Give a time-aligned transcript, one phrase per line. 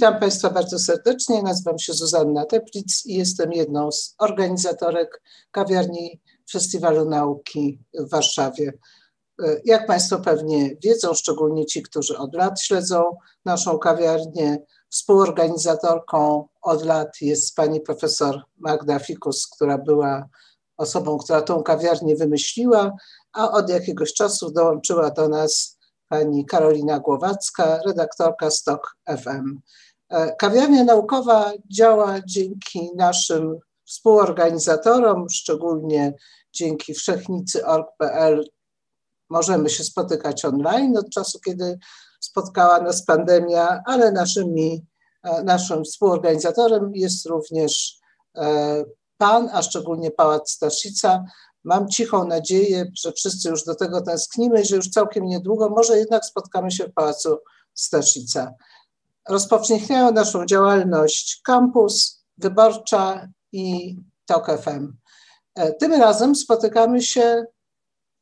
[0.00, 1.42] Witam Państwa bardzo serdecznie.
[1.42, 6.20] Nazywam się Zuzanna Teplic i jestem jedną z organizatorek kawiarni
[6.52, 8.72] Festiwalu Nauki w Warszawie.
[9.64, 14.58] Jak Państwo pewnie wiedzą, szczególnie ci, którzy od lat śledzą naszą kawiarnię,
[14.90, 20.28] współorganizatorką od lat jest pani profesor Magda Fikus, która była
[20.76, 22.92] osobą, która tą kawiarnię wymyśliła,
[23.32, 25.78] a od jakiegoś czasu dołączyła do nas
[26.08, 29.60] pani Karolina Głowacka, redaktorka Stok FM.
[30.10, 36.14] E, kawiarnia naukowa działa dzięki naszym współorganizatorom, szczególnie
[36.52, 38.44] dzięki wszechnicy.org.pl
[39.30, 41.78] możemy się spotykać online od czasu, kiedy
[42.20, 44.86] spotkała nas pandemia, ale naszymi,
[45.22, 47.98] e, naszym współorganizatorem jest również
[48.36, 48.84] e,
[49.16, 51.24] Pan, a szczególnie Pałac Staszica,
[51.64, 56.24] Mam cichą nadzieję, że wszyscy już do tego tęsknimy że już całkiem niedługo może jednak
[56.24, 57.38] spotkamy się w Pałacu
[57.74, 58.54] Staszica.
[59.28, 64.92] Rozpowszechniają naszą działalność Campus, Wyborcza i TOK FM.
[65.54, 67.44] E, tym razem spotykamy się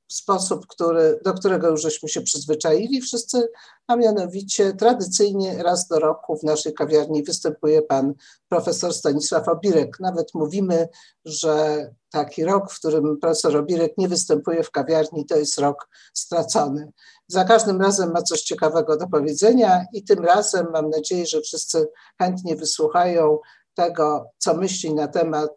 [0.09, 3.49] sposób, który, do którego już żeśmy się przyzwyczaili wszyscy,
[3.87, 8.15] a mianowicie tradycyjnie raz do roku w naszej kawiarni występuje pan
[8.49, 10.01] profesor Stanisław Obirek.
[10.01, 10.89] Nawet mówimy,
[11.25, 16.93] że taki rok, w którym profesor Obirek nie występuje w kawiarni, to jest rok stracony.
[17.29, 21.89] Za każdym razem ma coś ciekawego do powiedzenia i tym razem mam nadzieję, że wszyscy
[22.19, 23.39] chętnie wysłuchają
[23.75, 25.51] tego, co myśli na temat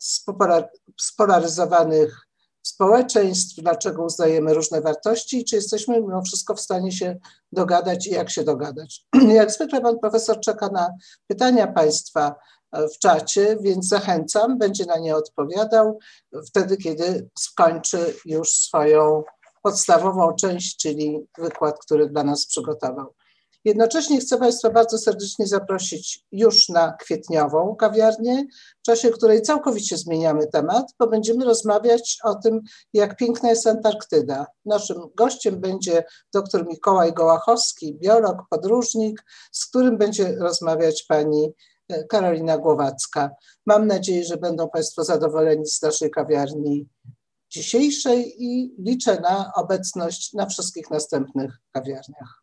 [0.99, 2.30] spolaryzowanych
[2.63, 7.17] społeczeństw, dlaczego uznajemy różne wartości i czy jesteśmy mimo wszystko w stanie się
[7.51, 9.05] dogadać i jak się dogadać.
[9.39, 10.89] Jak zwykle pan profesor czeka na
[11.27, 12.35] pytania państwa
[12.73, 15.99] w czacie, więc zachęcam, będzie na nie odpowiadał
[16.47, 19.23] wtedy, kiedy skończy już swoją
[19.61, 23.13] podstawową część, czyli wykład, który dla nas przygotował.
[23.65, 28.45] Jednocześnie chcę Państwa bardzo serdecznie zaprosić już na kwietniową kawiarnię,
[28.79, 32.61] w czasie której całkowicie zmieniamy temat, bo będziemy rozmawiać o tym,
[32.93, 34.45] jak piękna jest Antarktyda.
[34.65, 41.53] Naszym gościem będzie dr Mikołaj Gołachowski, biolog, podróżnik, z którym będzie rozmawiać pani
[41.89, 43.29] e, Karolina Głowacka.
[43.65, 46.89] Mam nadzieję, że będą Państwo zadowoleni z naszej kawiarni
[47.49, 52.40] dzisiejszej i liczę na obecność na wszystkich następnych kawiarniach.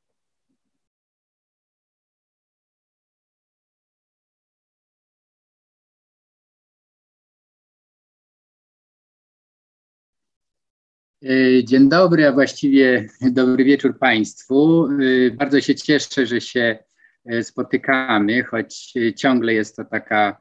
[11.64, 14.86] Dzień dobry, a właściwie dobry wieczór Państwu.
[14.86, 16.78] E, bardzo się cieszę, że się
[17.26, 20.38] e, spotykamy, choć ciągle jest to taka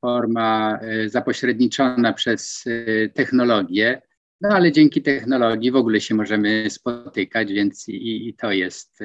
[0.00, 2.64] forma zapośredniczona przez
[3.14, 4.02] technologię,
[4.40, 8.98] no ale dzięki technologii w ogóle się możemy spotykać, więc i, i to jest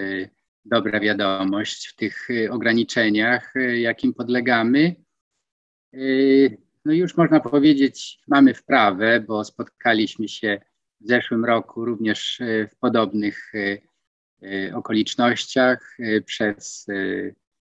[0.65, 4.95] dobra wiadomość w tych ograniczeniach, jakim podlegamy.
[6.85, 10.61] No już można powiedzieć, mamy wprawę, bo spotkaliśmy się
[11.01, 13.77] w zeszłym roku również e, w podobnych e,
[14.47, 16.87] e, okolicznościach przez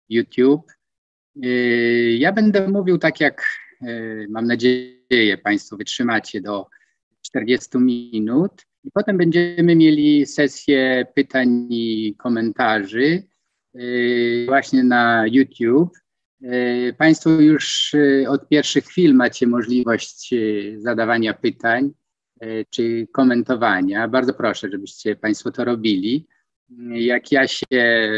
[0.08, 0.72] YouTube.
[2.18, 3.42] Ja będę mówił tak, jak
[4.28, 6.66] mam nadzieję Państwo wytrzymacie do
[7.22, 8.52] 40 minut
[8.84, 13.22] i potem będziemy mieli sesję pytań i komentarzy
[14.46, 15.98] właśnie na YouTube.
[16.98, 17.94] Państwo już
[18.28, 20.34] od pierwszych chwil macie możliwość
[20.76, 21.92] zadawania pytań.
[22.40, 24.08] E, czy komentowania.
[24.08, 26.26] Bardzo proszę, żebyście Państwo to robili.
[26.88, 28.10] Jak ja się e,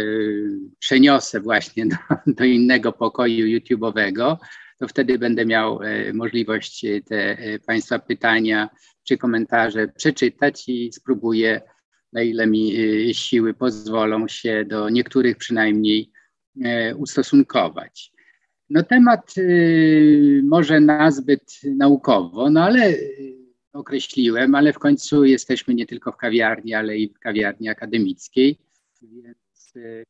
[0.78, 4.36] przeniosę właśnie do, do innego pokoju YouTube'owego,
[4.78, 7.36] to wtedy będę miał e, możliwość te
[7.66, 8.68] Państwa pytania
[9.04, 11.60] czy komentarze przeczytać i spróbuję,
[12.12, 12.74] na ile mi
[13.14, 16.10] siły pozwolą się do niektórych przynajmniej
[16.96, 18.12] ustosunkować.
[18.70, 19.34] No temat
[20.42, 22.94] może nazbyt naukowo, no ale
[23.78, 28.58] określiłem, ale w końcu jesteśmy nie tylko w kawiarni, ale i w kawiarni akademickiej,
[29.02, 30.04] więc e,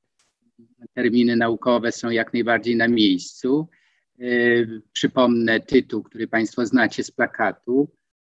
[0.94, 3.68] terminy naukowe są jak najbardziej na miejscu.
[4.20, 4.24] E,
[4.92, 7.88] przypomnę tytuł, który Państwo znacie z plakatu.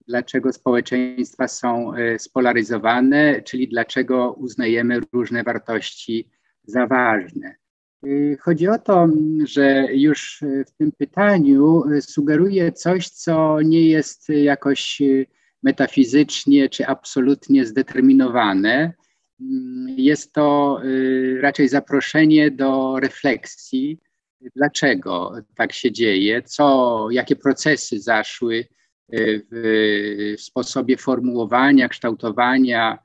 [0.08, 6.30] Dlaczego społeczeństwa są e, spolaryzowane, czyli dlaczego uznajemy różne wartości
[6.64, 7.56] za ważne.
[8.06, 9.10] Y, chodzi o to,
[9.46, 15.02] że już w tym pytaniu sugeruje coś, co nie jest jakoś
[15.64, 18.94] metafizycznie czy absolutnie zdeterminowane.
[19.88, 24.00] Jest to y, raczej zaproszenie do refleksji,
[24.56, 28.68] dlaczego tak się dzieje, co, jakie procesy zaszły
[29.14, 33.00] y, w sposobie formułowania, kształtowania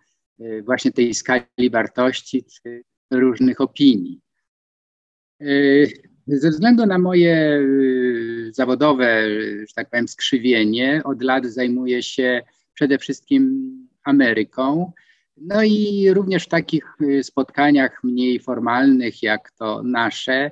[0.64, 4.20] właśnie tej skali wartości czy różnych opinii.
[5.42, 5.86] E,
[6.26, 7.60] Ze względu na moje
[8.50, 9.24] zawodowe,
[9.68, 12.42] że tak powiem, skrzywienie, od lat zajmuję się
[12.74, 13.72] przede wszystkim
[14.04, 14.92] Ameryką.
[15.36, 16.84] No i również w takich
[17.22, 20.50] spotkaniach mniej formalnych, jak to nasze,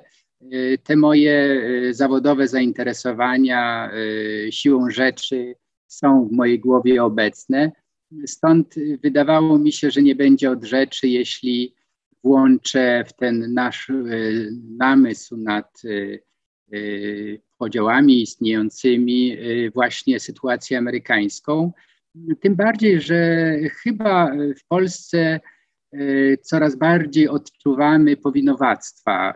[0.83, 1.61] te moje
[1.91, 3.91] zawodowe zainteresowania
[4.49, 5.55] siłą rzeczy
[5.87, 7.71] są w mojej głowie obecne.
[8.25, 11.75] Stąd wydawało mi się, że nie będzie od rzeczy, jeśli
[12.23, 13.93] włączę w ten nasz e,
[14.77, 15.89] namysł nad e,
[16.77, 16.79] e,
[17.57, 19.37] podziałami istniejącymi
[19.73, 21.71] właśnie sytuację amerykańską.
[22.39, 23.51] Tym bardziej, że
[23.83, 25.39] chyba w Polsce
[26.41, 29.33] coraz bardziej odczuwamy powinowactwa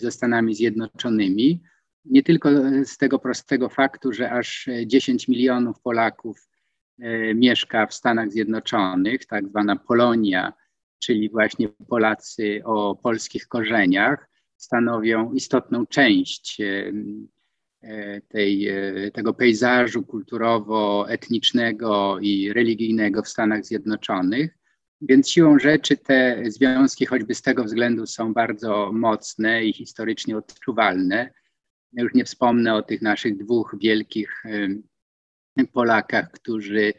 [0.00, 1.62] ze Stanami Zjednoczonymi.
[2.04, 2.50] Nie tylko
[2.84, 6.48] z tego prostego faktu, że aż 10 milionów Polaków
[7.34, 10.52] mieszka w Stanach Zjednoczonych, tak zwana Polonia,
[11.06, 16.92] czyli właśnie Polacy o polskich korzeniach, stanowią istotną część e,
[17.82, 24.58] e, tej, e, tego pejzażu kulturowo-etnicznego i religijnego w Stanach Zjednoczonych.
[25.00, 31.30] Więc siłą rzeczy te związki, choćby z tego względu, są bardzo mocne i historycznie odczuwalne.
[31.92, 34.42] Już nie wspomnę o tych naszych dwóch wielkich
[35.72, 36.92] Polakach, którzy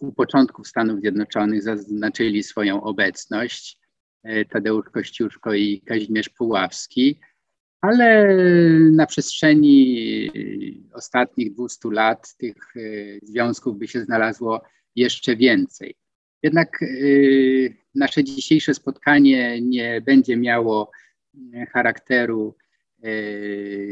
[0.00, 3.78] u początków Stanów Zjednoczonych zaznaczyli swoją obecność,
[4.22, 7.20] e, Tadeusz Kościuszko i Kazimierz Puławski,
[7.80, 8.26] ale
[8.80, 10.30] na przestrzeni
[10.92, 12.80] ostatnich 200 lat tych e,
[13.22, 14.62] związków by się znalazło
[14.96, 15.94] jeszcze więcej.
[16.42, 16.86] Jednak e,
[17.94, 20.90] nasze dzisiejsze spotkanie nie będzie miało
[21.72, 22.56] charakteru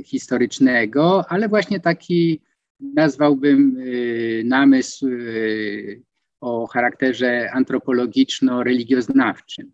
[0.04, 2.40] historycznego, ale właśnie taki
[2.80, 6.02] nazwałbym y, namysł y,
[6.40, 9.72] o charakterze antropologiczno-religioznawczym.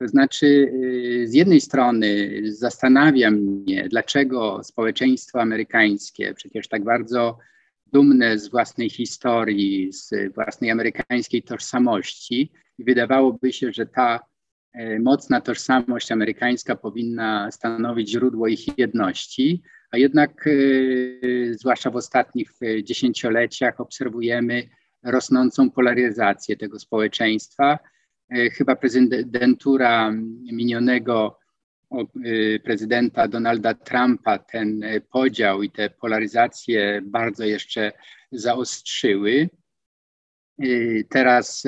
[0.00, 7.38] To znaczy, y, z jednej strony zastanawia mnie, dlaczego społeczeństwo amerykańskie, przecież tak bardzo
[7.86, 14.20] dumne z własnej historii, z własnej amerykańskiej tożsamości, i wydawałoby się, że ta
[15.00, 22.84] mocna tożsamość amerykańska powinna stanowić źródło ich jedności, a jednak y, zwłaszcza w ostatnich y,
[22.84, 24.68] dziesięcioleciach obserwujemy
[25.02, 27.78] rosnącą polaryzację tego społeczeństwa.
[28.36, 30.12] Y, chyba prezydentura
[30.52, 31.38] minionego
[32.64, 37.92] prezydenta Donalda Trumpa ten podział i te polaryzacje bardzo jeszcze
[38.32, 39.48] zaostrzyły.
[41.08, 41.64] Teraz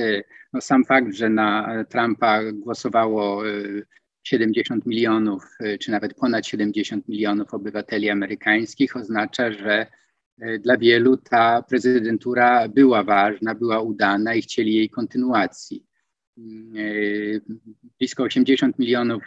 [0.53, 3.43] no sam fakt, że na Trumpa głosowało
[4.25, 9.87] 70 milionów, y, czy nawet ponad 70 milionów obywateli amerykańskich oznacza, że
[10.43, 15.87] y, dla wielu ta prezydentura była ważna, była udana i chcieli jej kontynuacji.
[16.77, 17.43] Y,
[17.99, 19.23] blisko 80 milionów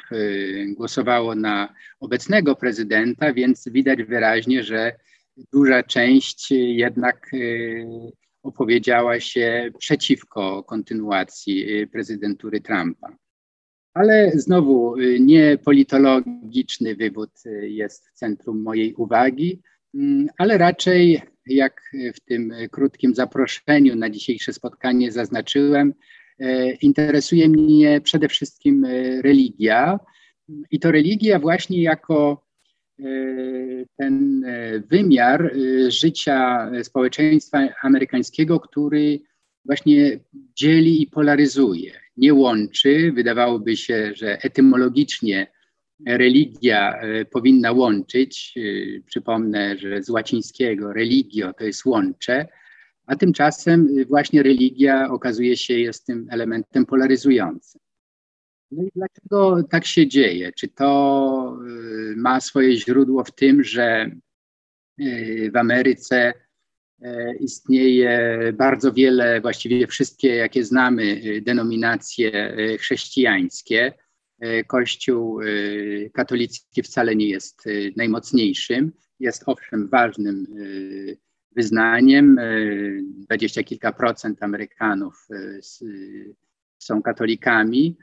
[0.75, 4.95] głosowało na obecnego prezydenta, więc widać wyraźnie, że
[5.53, 7.31] duża część jednak
[8.43, 13.17] opowiedziała się przeciwko kontynuacji prezydentury Trumpa.
[13.97, 19.61] Ale znowu y, nie politologiczny wywód y, jest w centrum mojej uwagi,
[19.95, 21.81] mm, ale raczej, jak
[22.15, 25.93] w tym krótkim zaproszeniu na dzisiejsze spotkanie zaznaczyłem,
[26.39, 28.85] e, interesuje mnie przede wszystkim
[29.21, 29.99] religia.
[30.71, 32.47] I to religia właśnie jako
[33.97, 34.45] ten
[34.87, 35.53] wymiar
[35.87, 39.19] życia społeczeństwa amerykańskiego, który
[39.65, 40.19] właśnie
[40.55, 43.11] dzieli i polaryzuje nie łączy.
[43.15, 45.47] Wydawałoby się, że etymologicznie
[46.05, 48.53] religia e, powinna łączyć.
[48.57, 48.61] E,
[49.01, 52.47] przypomnę, że z łacińskiego religio to jest łącze,
[53.05, 57.81] a tymczasem właśnie religia okazuje się jest tym elementem polaryzującym.
[58.71, 60.51] No i dlaczego tak się dzieje?
[60.51, 61.59] Czy to
[62.13, 64.11] e, ma swoje źródło w tym, że
[65.53, 66.33] w Ameryce
[67.39, 73.93] istnieje bardzo wiele, właściwie wszystkie, jakie znamy, e, denominacje e, chrześcijańskie.
[74.67, 75.39] Kościół
[76.13, 77.63] katolicki wcale nie jest
[77.95, 80.47] najmocniejszym, jest owszem ważnym
[81.55, 82.39] wyznaniem.
[83.03, 85.27] Dwadzieścia kilka procent Amerykanów
[86.77, 87.97] są katolikami,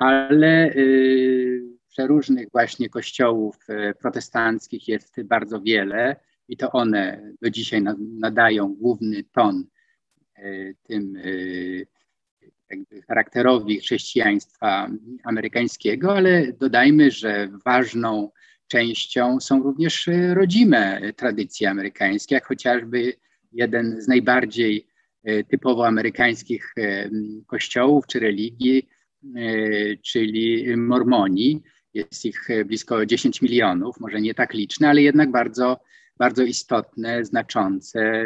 [0.00, 0.74] ale
[1.88, 3.56] przeróżnych właśnie kościołów
[4.00, 6.16] protestanckich jest bardzo wiele
[6.48, 9.64] i to one do dzisiaj nadają główny ton
[10.36, 11.22] e, tym e,
[13.08, 14.90] charakterowi chrześcijaństwa
[15.24, 18.30] amerykańskiego, ale dodajmy, że ważną
[18.66, 23.12] częścią są również rodzime tradycje amerykańskie, jak chociażby
[23.52, 24.86] jeden z najbardziej
[25.24, 26.74] e, typowo amerykańskich
[27.46, 28.88] kościołów czy religii,
[30.02, 31.62] czyli mormoni.
[31.94, 35.80] jest ich blisko 10 milionów, może nie tak liczne, ale jednak bardzo,
[36.18, 38.24] bardzo istotne, znaczące.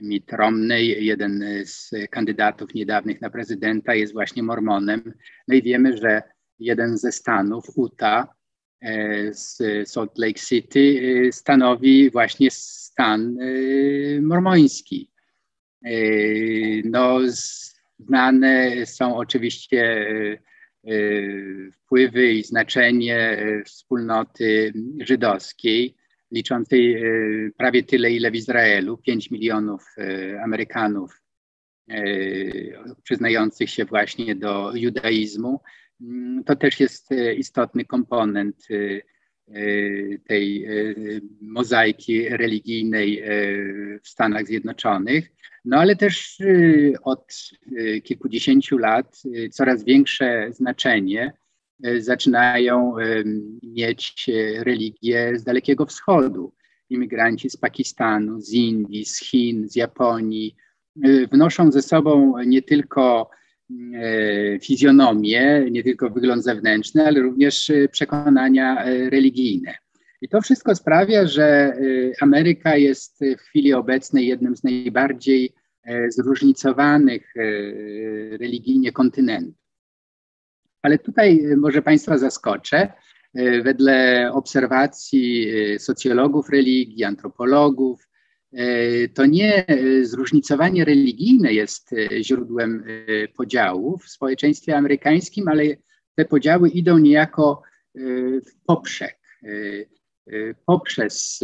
[0.00, 5.14] Mitt Romney, jeden z kandydatów niedawnych na prezydenta, jest właśnie mormonem.
[5.48, 6.22] No i wiemy, że
[6.58, 8.26] jeden ze stanów, Utah,
[8.80, 15.12] e, z Salt Lake City, e, stanowi właśnie stan e, mormoński.
[16.84, 17.18] No,
[17.98, 20.06] znane są oczywiście
[21.72, 25.96] wpływy i znaczenie wspólnoty żydowskiej
[26.32, 27.00] liczącej e,
[27.56, 31.22] prawie tyle, ile w Izraelu 5 milionów e, Amerykanów
[31.90, 32.04] e,
[33.02, 35.60] przyznających się właśnie do judaizmu.
[36.00, 38.66] Mm, to też jest istotny komponent
[40.26, 40.66] tej
[41.40, 43.22] mozaiki religijnej
[44.02, 45.32] w Stanach Zjednoczonych.
[45.64, 46.38] No ale też
[47.02, 47.50] od
[48.02, 51.32] kilkudziesięciu lat coraz większe znaczenie
[51.98, 52.94] zaczynają
[53.62, 56.52] mieć e, religię z Dalekiego Wschodu.
[56.90, 60.56] Imigranci z Pakistanu, z Indii, z Chin, z Japonii
[61.04, 63.30] e, wnoszą ze sobą nie tylko
[64.62, 69.74] fizjonomię, nie tylko wygląd zewnętrzny, ale również przekonania religijne.
[70.20, 71.76] I to wszystko sprawia, że
[72.20, 75.52] Ameryka jest w chwili obecnej jednym z najbardziej
[76.08, 77.34] zróżnicowanych
[78.40, 79.61] religijnie kontynentów.
[80.82, 82.92] Ale tutaj e, może Państwa zaskoczę.
[83.34, 88.08] E, wedle obserwacji e, socjologów religii, antropologów,
[89.14, 89.64] to nie
[90.02, 92.84] zróżnicowanie religijne jest źródłem
[93.36, 95.64] podziałów w społeczeństwie amerykańskim, ale
[96.14, 97.62] te podziały idą niejako
[98.46, 99.18] w poprzek,
[100.66, 101.40] poprzez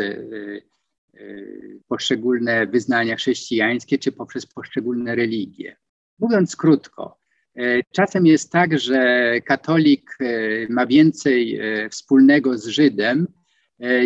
[1.88, 5.76] poszczególne wyznania chrześcijańskie czy poprzez poszczególne religie.
[6.18, 7.18] Mówiąc krótko,
[7.92, 10.26] czasem jest tak, że katolik e,
[10.72, 13.26] ma więcej e, wspólnego z Żydem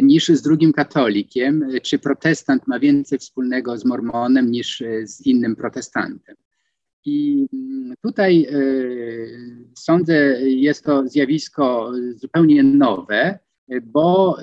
[0.02, 6.36] niż z drugim katolikiem, czy protestant ma więcej wspólnego z mormonem niż z innym protestantem.
[7.04, 8.46] I mm, tutaj
[9.78, 13.38] sądzę, jest to zjawisko zupełnie nowe,
[13.82, 14.36] bo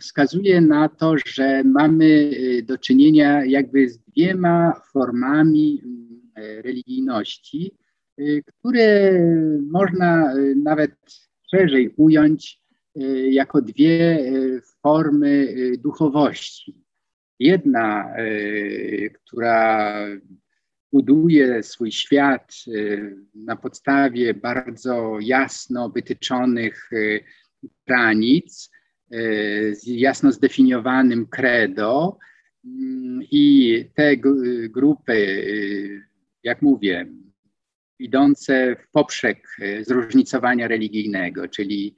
[0.00, 2.30] wskazuje na to, że mamy
[2.64, 7.74] do czynienia jakby z dwiema formami mm, religijności,
[8.46, 9.12] które
[9.70, 10.90] można y, nawet
[11.50, 12.60] szerzej ująć
[12.96, 14.18] y, jako dwie
[14.82, 16.84] formy duchowości.
[17.38, 18.14] Jedna,
[19.24, 19.92] która
[20.92, 22.54] buduje swój świat
[23.34, 26.90] na podstawie bardzo jasno wytyczonych
[27.86, 28.70] granic,
[29.72, 32.18] z jasno zdefiniowanym credo
[32.64, 34.16] mm, i te
[34.68, 35.46] grupy,
[36.42, 37.06] jak mówię,
[37.98, 41.96] idące w poprzek e, zróżnicowania religijnego, czyli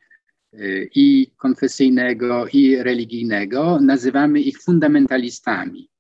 [0.53, 0.59] e,
[0.95, 5.91] i konfesyjnego, i religijnego, nazywamy ich fundamentalistami.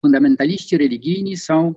[0.00, 1.74] Fundamentaliści religijni są,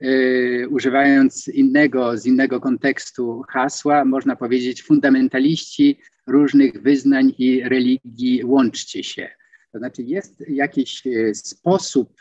[0.00, 9.04] e, używając innego, z innego kontekstu hasła, można powiedzieć, fundamentaliści różnych wyznań i religii, łączcie
[9.04, 9.30] się.
[9.72, 11.02] To znaczy, jest jakiś
[11.34, 12.20] sposób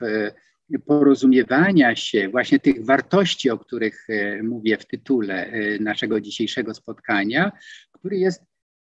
[0.86, 7.52] porozumiewania się właśnie tych wartości, o których e, mówię w tytule e, naszego dzisiejszego spotkania,
[7.92, 8.44] który jest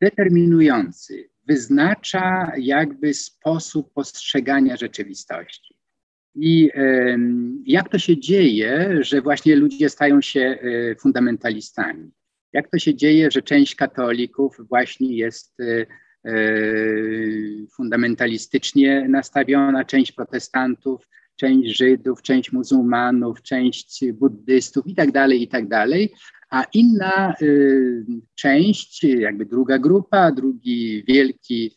[0.00, 5.74] determinujący, wyznacza jakby sposób postrzegania rzeczywistości.
[6.34, 6.70] I
[7.64, 12.10] jak to się dzieje, że właśnie ludzie stają się e, fundamentalistami?
[12.52, 15.56] Jak to się dzieje, że część katolików właśnie jest
[17.76, 21.08] fundamentalistycznie nastawiona, część protestantów
[21.40, 25.10] część Żydów, część muzułmanów, część buddystów tak
[25.48, 26.12] tak dalej.
[26.50, 28.04] A inna y,
[28.34, 31.76] część, jakby druga grupa, drugi wielki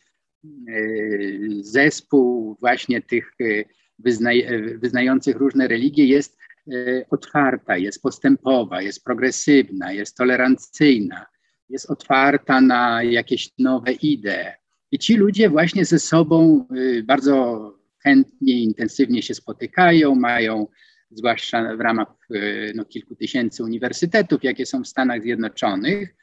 [0.68, 3.64] y, zespół właśnie tych y,
[3.98, 4.46] wyznaj,
[4.78, 6.38] wyznających różne religie jest
[6.72, 11.26] y, otwarta, jest postępowa, jest progresywna, jest tolerancyjna,
[11.68, 14.52] jest otwarta na jakieś nowe idee.
[14.90, 20.66] I ci ludzie właśnie ze sobą y, bardzo chętnie, intensywnie się spotykają, mają
[21.10, 26.14] zwłaszcza w ramach e, no, kilku tysięcy uniwersytetów, jakie są w Stanach Zjednoczonych.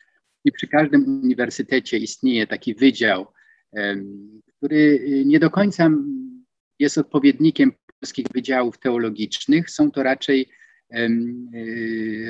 [0.46, 3.28] I przy każdym uniwersytecie istnieje taki wydział,
[4.58, 5.90] który nie do końca
[6.80, 9.70] jest odpowiednikiem polskich wydziałów teologicznych.
[9.70, 10.50] Są to raczej
[10.90, 11.08] e,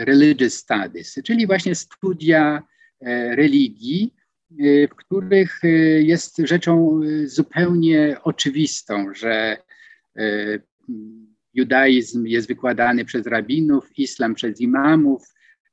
[0.06, 2.64] religious studies, czyli właśnie studia
[3.02, 4.21] e, religii, Y,
[4.92, 9.58] w których y, jest rzeczą y, zupełnie oczywistą, że
[11.54, 15.24] judaizm jest wykładany przez rabinów, islam przez imamów,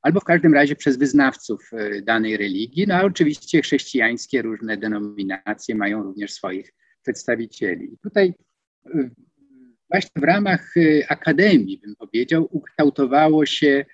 [0.01, 1.71] albo w każdym razie przez wyznawców
[2.03, 2.85] danej religii.
[2.87, 7.97] No a oczywiście chrześcijańskie różne denominacje mają również swoich przedstawicieli.
[8.03, 8.33] Tutaj
[9.89, 10.73] właśnie w ramach
[11.09, 13.85] akademii, bym powiedział, ukształtowało się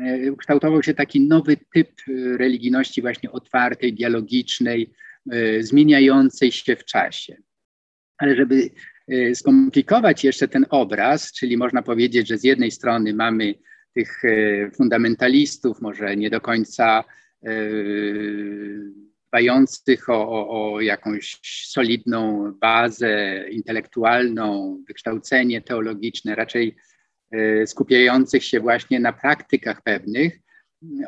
[0.00, 4.90] E, ukształtował się taki nowy typ e, religijności, właśnie otwartej, dialogicznej,
[5.30, 7.36] e, zmieniającej się w czasie.
[8.18, 8.70] Ale żeby
[9.34, 13.54] skomplikować jeszcze ten obraz, czyli można powiedzieć, że z jednej strony mamy
[13.94, 14.22] tych
[14.76, 17.04] fundamentalistów, może nie do końca
[19.28, 26.76] dbających o, o, o, jakąś solidną bazę intelektualną, wykształcenie teologiczne, raczej
[27.66, 30.40] skupiających się właśnie na praktykach pewnych.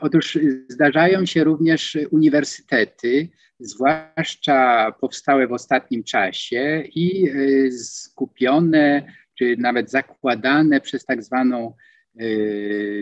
[0.01, 3.29] Otóż zdarzają się również uniwersytety,
[3.59, 11.75] zwłaszcza powstałe w ostatnim czasie i e, skupione, czy nawet zakładane przez tak zwaną
[12.19, 12.25] e,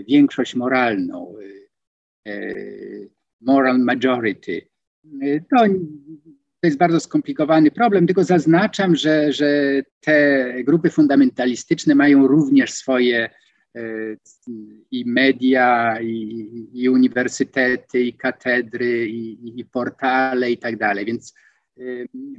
[0.08, 1.34] większość moralną,
[3.40, 4.68] moral majority.
[5.50, 5.64] To
[6.64, 13.30] to jest bardzo skomplikowany problem, tylko zaznaczam, że, że te grupy fundamentalistyczne mają również swoje
[13.74, 13.80] e,
[14.90, 21.04] i media, i, i uniwersytety, i katedry, i, i, portale i tak dalej.
[21.04, 21.34] Więc
[21.78, 21.82] e,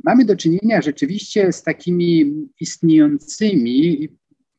[0.04, 4.10] mamy do czynienia rzeczywiście z takimi istniejącymi,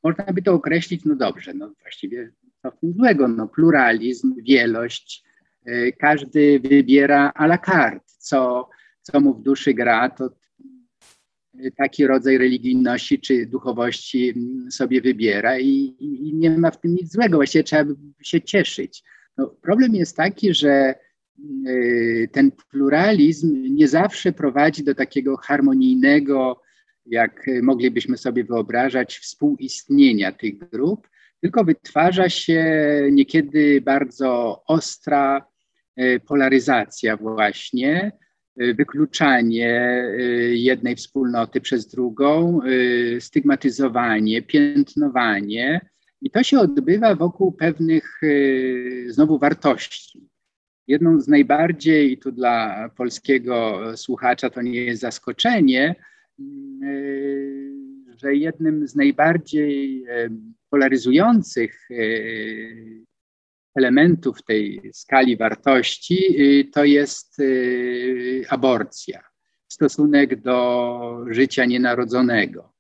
[0.03, 5.25] można by to określić, no dobrze, no właściwie co w tym złego, no pluralizm, wielość,
[5.65, 8.69] e, każdy wybiera à la carte, co
[9.13, 10.31] co mu w duszy gra, to
[11.77, 14.35] taki rodzaj religijności czy duchowości
[14.71, 17.37] sobie wybiera i, i, nie ma w tym nic złego.
[17.39, 19.03] Właściwie trzeba się cieszyć.
[19.37, 20.95] No, problem jest taki, że
[21.69, 26.61] y, ten pluralizm nie zawsze prowadzi do takiego harmonijnego,
[27.07, 31.09] jak moglibyśmy sobie wyobrażać, współistnienia tych grup,
[31.41, 32.65] tylko wytwarza się
[33.13, 35.47] niekiedy bardzo ostra
[36.01, 38.13] y, polaryzacja właśnie,
[38.57, 45.81] wykluczanie y, jednej wspólnoty przez drugą, y, stygmatyzowanie, piętnowanie.
[46.23, 48.21] I to się odbywa wokół pewnych
[49.09, 50.29] znowu wartości.
[50.87, 55.95] Jedną z najbardziej, tu dla polskiego słuchacza to nie jest zaskoczenie,
[58.17, 60.05] że jednym z najbardziej
[60.71, 61.89] polaryzujących
[63.77, 69.23] elementów tej skali wartości y, to jest y, aborcja,
[69.69, 72.73] stosunek do życia nienarodzonego.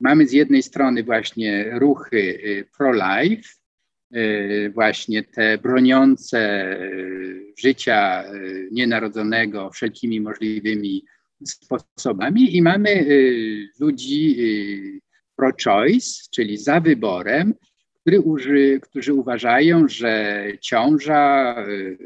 [0.00, 3.48] Mamy z jednej strony właśnie ruchy y, pro-life,
[4.74, 6.68] właśnie te broniące
[7.58, 8.24] życia
[8.70, 11.04] nienarodzonego wszelkimi możliwymi
[11.44, 13.06] sposobami i mamy
[13.80, 14.36] ludzi
[15.36, 17.54] pro-choice, czyli za wyborem,
[18.06, 21.98] który uży, którzy uważają, że ciąża y,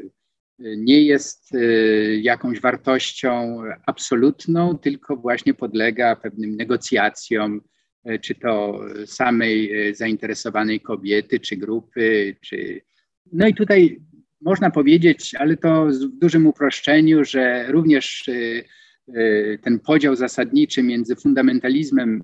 [0.59, 7.61] nie jest y, jakąś wartością absolutną, tylko właśnie podlega pewnym negocjacjom,
[8.09, 12.81] y, czy to samej zainteresowanej kobiety, czy grupy, czy.
[13.33, 14.01] No i tutaj
[14.41, 18.29] można powiedzieć, ale to w dużym uproszczeniu, że również
[19.61, 22.23] ten podział zasadniczy między fundamentalizmem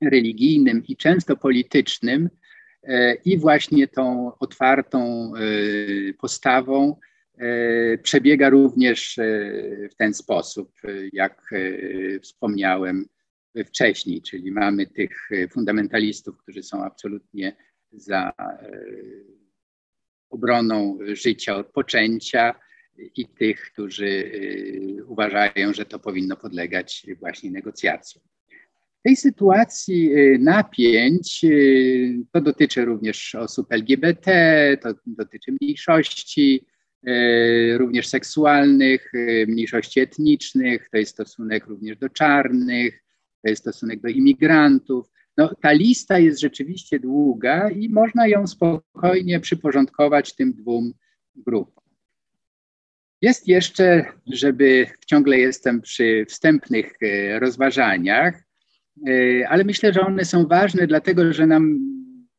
[0.00, 2.28] religijnym i często politycznym
[3.24, 5.40] i właśnie tą otwartą e,
[6.14, 6.96] postawą
[7.38, 9.20] e, przebiega również
[9.90, 10.72] w ten sposób,
[11.12, 11.50] jak
[12.22, 13.06] wspomniałem
[13.66, 17.56] wcześniej, czyli mamy tych fundamentalistów, którzy są absolutnie
[17.92, 18.32] za
[20.30, 22.54] obroną życia od poczęcia
[23.16, 24.30] i tych, którzy
[25.06, 28.22] uważają, że to powinno podlegać właśnie negocjacjom
[29.06, 34.30] tej sytuacji y, napięć, y, to dotyczy również osób LGBT,
[34.82, 36.66] to dotyczy mniejszości,
[37.08, 39.12] y, również seksualnych,
[39.48, 43.04] mniejszości etnicznych, to jest stosunek również do czarnych,
[43.42, 45.10] to jest stosunek do imigrantów.
[45.36, 50.92] No, ta lista jest rzeczywiście długa i można ją spokojnie przyporządkować tym dwóm
[51.36, 51.84] grupom.
[53.22, 56.92] Jest jeszcze, żeby ciągle jestem przy wstępnych
[57.38, 58.45] rozważaniach,
[59.48, 61.78] ale myślę, że one są ważne, dlatego że nam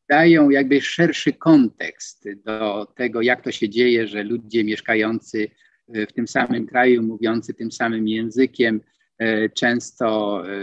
[0.09, 5.49] dają jakby szerszy kontekst do tego, jak to się dzieje, że ludzie mieszkający
[5.87, 8.81] w tym samym kraju, mówiący tym samym językiem,
[9.17, 10.57] e, często e,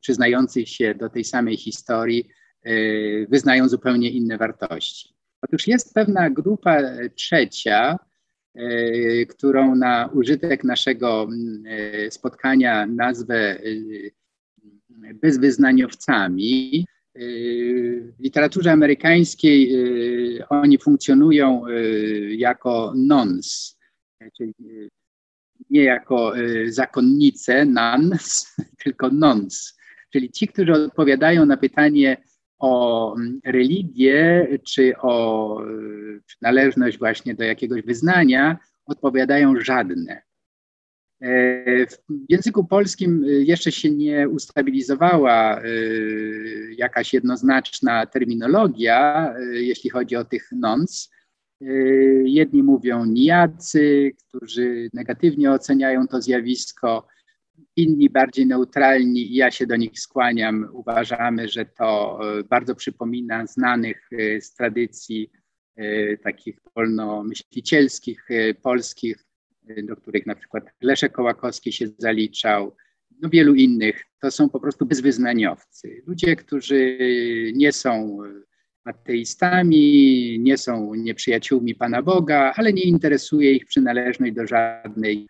[0.00, 2.28] przyznający się do tej samej historii,
[3.28, 5.14] wyznają zupełnie inne wartości.
[5.42, 6.82] Otóż jest pewna grupa
[7.14, 7.98] trzecia,
[9.28, 11.28] którą na użytek naszego
[12.10, 13.58] spotkania nazwę
[15.14, 16.86] bezwyznaniowcami.
[18.18, 19.72] w literaturze amerykańskiej
[20.48, 21.62] oni funkcjonują
[22.28, 23.78] jako nons,
[24.36, 24.54] czyli
[25.70, 26.32] nie jako
[26.66, 29.78] zakonnice, nuns, tylko nons,
[30.12, 32.16] czyli ci, którzy odpowiadają na pytanie
[32.58, 35.62] o mm, religię czy o
[36.26, 40.22] przynależność właśnie do jakiegoś wyznania, odpowiadają żadne.
[41.20, 45.64] E, w języku polskim e, jeszcze się nie ustabilizowała e,
[46.76, 51.10] jakaś jednoznaczna terminologia, jeśli chodzi o tych nons.
[52.24, 57.06] Jedni mówią nijacy, którzy negatywnie oceniają to zjawisko,
[57.76, 60.68] inni bardziej neutralni, ja się do nich skłaniam.
[60.72, 64.08] Uważamy, że to bardzo przypomina znanych
[64.40, 65.30] z tradycji
[66.22, 68.28] takich wolnomyślicielskich
[68.62, 69.27] polskich
[69.82, 72.76] do których na przykład Leszek Kołakowski się zaliczał,
[73.22, 76.02] no wielu innych, to są po prostu bezwyznaniowcy.
[76.06, 76.98] Ludzie, którzy
[77.54, 78.18] nie są
[78.84, 85.28] ateistami, nie są nieprzyjaciółmi Pana Boga, ale nie interesuje ich przynależność do żadnej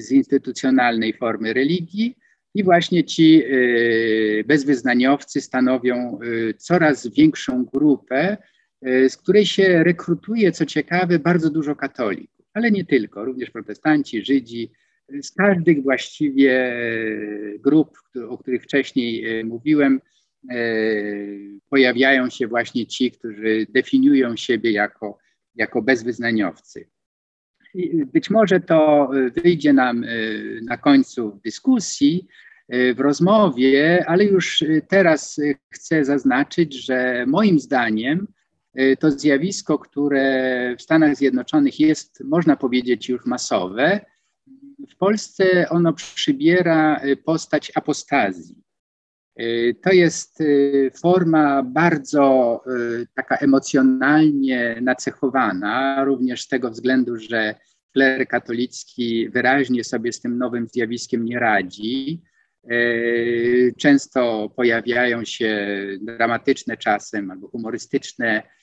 [0.00, 2.16] zinstytucjonalnej formy religii.
[2.54, 8.36] I właśnie ci y, bezwyznaniowcy stanowią y, coraz większą grupę,
[8.86, 14.24] y, z której się rekrutuje, co ciekawe, bardzo dużo katolików ale nie tylko, również protestanci,
[14.24, 14.70] Żydzi,
[15.22, 16.76] z każdych właściwie
[17.58, 20.00] grup, o których wcześniej e, mówiłem,
[20.50, 20.56] e,
[21.70, 25.18] pojawiają się właśnie ci, którzy definiują siebie jako,
[25.54, 26.88] jako bezwyznaniowcy.
[28.12, 29.10] być może to
[29.44, 30.08] wyjdzie nam e,
[30.62, 32.26] na końcu dyskusji,
[32.94, 35.40] w rozmowie, ale już teraz
[35.70, 38.26] chcę zaznaczyć, że moim zdaniem
[38.98, 44.00] to zjawisko, które w Stanach Zjednoczonych jest, można powiedzieć, już masowe.
[44.90, 48.56] W Polsce ono przybiera y, postać apostazji.
[49.40, 50.42] Y, to jest
[51.00, 52.60] forma bardzo
[53.14, 57.54] taka emocjonalnie nacechowana, również z tego względu, że
[57.92, 62.22] kler katolicki wyraźnie sobie z tym nowym zjawiskiem nie radzi.
[63.78, 68.57] Często pojawiają się dramatyczne czasem albo humorystyczne E,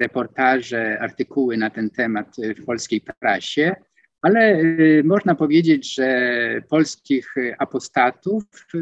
[0.00, 3.74] reportaże, artykuły na ten temat w polskiej prasie,
[4.22, 4.62] ale e,
[5.04, 8.78] można powiedzieć, że polskich apostatów, e,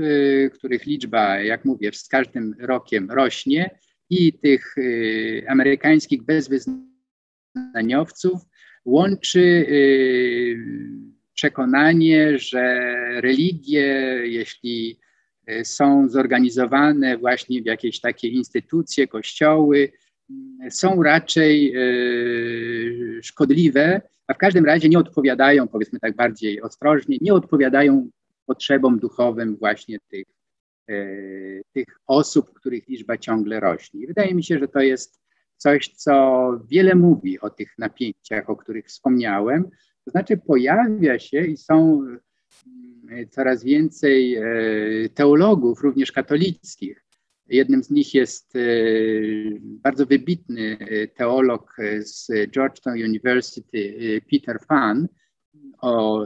[0.51, 3.71] których liczba, jak mówię, z każdym rokiem rośnie,
[4.11, 4.75] i tych
[5.49, 8.43] amerykańskich bezwyznaniowców
[8.85, 9.67] łączy
[11.35, 13.85] przekonanie, że religie,
[14.25, 14.99] jeśli
[15.63, 19.93] są zorganizowane właśnie w jakieś takie instytucje, kościoły,
[20.71, 27.35] są raczej e, szkodliwe, a w każdym razie nie odpowiadają, powiedzmy tak bardziej ostrożnie, nie
[27.35, 28.11] odpowiadają
[28.47, 30.27] potrzebom duchowym właśnie tych,
[30.89, 31.07] e,
[31.73, 34.07] tych osób, których liczba ciągle rośnie.
[34.07, 35.21] wydaje mi się, że to jest
[35.57, 39.65] coś, co wiele mówi o tych napięciach, o których wspomniałem.
[40.05, 44.45] To znaczy pojawia się i są mm, coraz więcej e,
[45.15, 47.06] teologów, również katolickich,
[47.49, 48.61] Jednym z nich jest e,
[49.61, 55.09] bardzo wybitny e, teolog z Georgetown University, e, Peter Phan,
[55.81, 56.25] o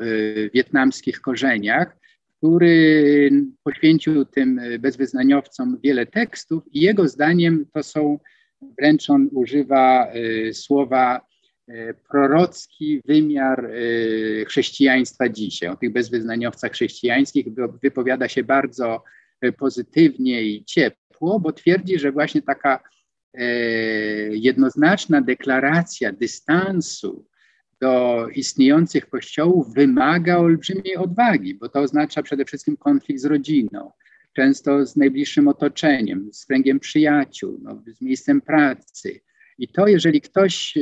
[0.55, 1.97] wietnamskich korzeniach,
[2.37, 3.31] który
[3.65, 8.19] poświęcił tym bezwyznaniowcom wiele tekstów i jego zdaniem to są,
[8.79, 10.13] wręcz on używa
[10.53, 11.21] słowa
[12.11, 13.71] prorocki wymiar
[14.47, 15.69] chrześcijaństwa dzisiaj.
[15.69, 17.47] O tych bezwyznaniowcach chrześcijańskich
[17.83, 19.03] wypowiada się bardzo
[19.59, 22.81] pozytywnie i ciepło bo twierdzi, że właśnie taka
[23.35, 23.45] e,
[24.29, 27.27] jednoznaczna deklaracja dystansu
[27.81, 33.91] do istniejących kościołów wymaga olbrzymiej odwagi, bo to oznacza przede wszystkim konflikt z rodziną,
[34.33, 39.21] często z najbliższym otoczeniem, z kręgiem przyjaciół, no, z miejscem pracy.
[39.59, 40.81] I to, jeżeli ktoś e,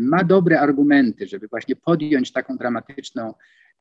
[0.00, 3.34] ma dobre argumenty, żeby właśnie podjąć taką dramatyczną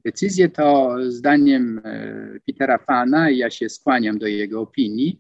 [0.06, 5.20] decyzję, to zdaniem e, Petera Fana, i ja się skłaniam do jego opinii,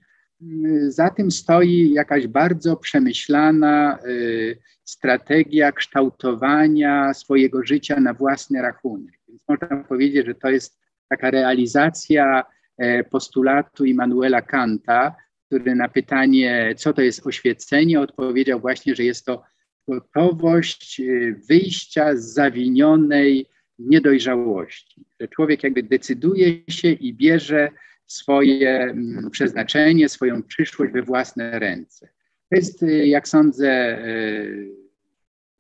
[0.88, 9.13] za tym stoi jakaś bardzo przemyślana y, strategia kształtowania swojego życia na własny rachunek.
[9.27, 10.79] Więc można powiedzieć, że to jest
[11.10, 12.43] taka realizacja
[12.77, 19.25] e, postulatu Immanuela Kanta, który na pytanie, co to jest oświecenie, odpowiedział właśnie, że jest
[19.25, 19.43] to
[19.88, 23.45] gotowość y, wyjścia z zawinionej
[23.79, 25.06] niedojrzałości.
[25.19, 27.69] Że człowiek jakby decyduje się i bierze
[28.07, 32.09] swoje mm, przeznaczenie, swoją przyszłość we własne ręce.
[32.49, 34.69] To jest, y, jak sądzę, y,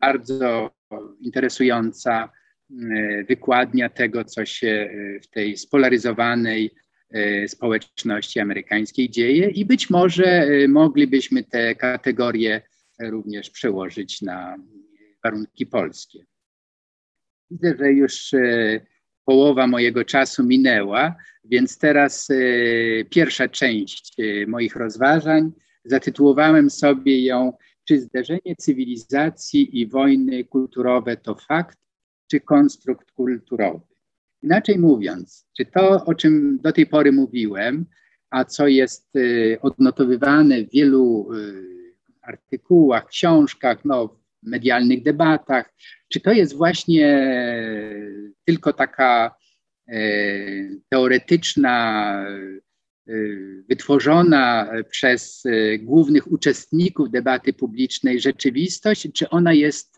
[0.01, 0.71] bardzo
[1.21, 2.29] interesująca
[2.71, 4.89] y, wykładnia tego, co się
[5.23, 6.71] w tej spolaryzowanej
[7.47, 12.61] społeczności amerykańskiej dzieje i być może moglibyśmy te kategorie
[12.99, 14.55] również przełożyć na
[15.23, 16.25] warunki polskie.
[17.51, 18.31] Widzę, że już
[19.25, 22.27] połowa mojego czasu minęła, więc teraz
[23.09, 24.15] pierwsza część
[24.47, 25.51] moich rozważań
[25.85, 27.53] zatytułowałem sobie ją
[27.87, 31.79] Czy zderzenie cywilizacji i wojny kulturowe to fakt,
[32.31, 33.85] czy konstrukt kulturowy?
[34.43, 37.85] Inaczej mówiąc, czy to, o czym do tej pory mówiłem,
[38.29, 41.29] a co jest y, odnotowywane w wielu
[42.21, 45.73] artykułach, książkach, no, medialnych debatach,
[46.09, 47.27] czy to jest właśnie
[48.45, 49.35] tylko taka
[49.87, 49.99] e,
[50.89, 52.13] teoretyczna
[53.09, 59.95] Y, wytworzona przez y, głównych uczestników debaty publicznej rzeczywistość, czy ona jest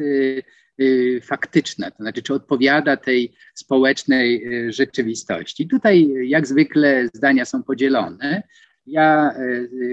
[1.22, 5.68] faktyczna, to znaczy, czy odpowiada tej społecznej rzeczywistości.
[5.68, 8.44] Tutaj, jak zwykle, zdania są podzielone.
[8.86, 9.36] Ja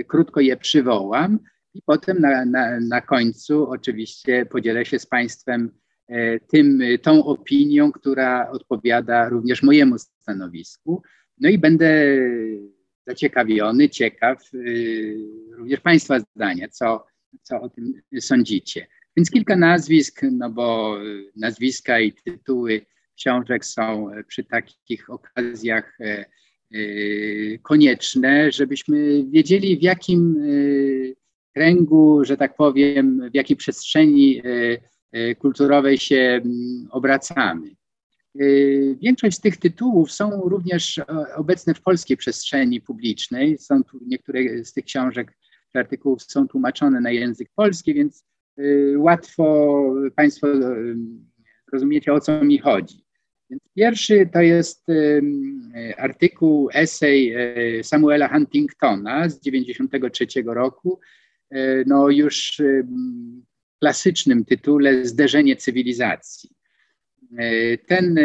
[0.09, 1.39] krótko je przywołam
[1.75, 5.71] i potem na, na, na końcu oczywiście podzielę się z Państwem
[6.49, 11.03] tym, tą opinią, która odpowiada również mojemu stanowisku.
[11.41, 12.17] No i będę
[13.07, 15.17] zaciekawiony, ciekaw y,
[15.57, 17.07] również Państwa zdania, co,
[17.43, 18.87] co o tym sądzicie.
[19.17, 20.97] Więc kilka nazwisk, no bo
[21.37, 26.79] nazwiska i tytuły książek są przy takich okazjach e, e,
[27.63, 31.22] konieczne, żebyśmy wiedzieli, w jakim e,
[31.55, 34.43] kręgu, że tak powiem, w jakiej przestrzeni
[35.39, 36.41] kulturowej się
[36.91, 37.71] obracamy.
[38.41, 41.05] Y, większość z tych tytułów są również e,
[41.37, 43.59] obecne w polskiej przestrzeni publicznej.
[43.59, 45.39] Są tu niektóre z tych książek
[45.73, 48.25] czy artykułów są tłumaczone na język polski, więc
[48.97, 49.83] łatwo
[50.17, 50.47] Państwo
[51.73, 53.05] rozumiecie, o co mi chodzi.
[53.77, 54.87] Pierwszy to jest
[55.97, 61.22] artykuł, esej e, Samuela Huntingtona z 1993 roku, e,
[61.87, 62.63] no już
[63.81, 66.51] klasycznym tytule Zderzenie cywilizacji.
[67.39, 68.23] E, ten e,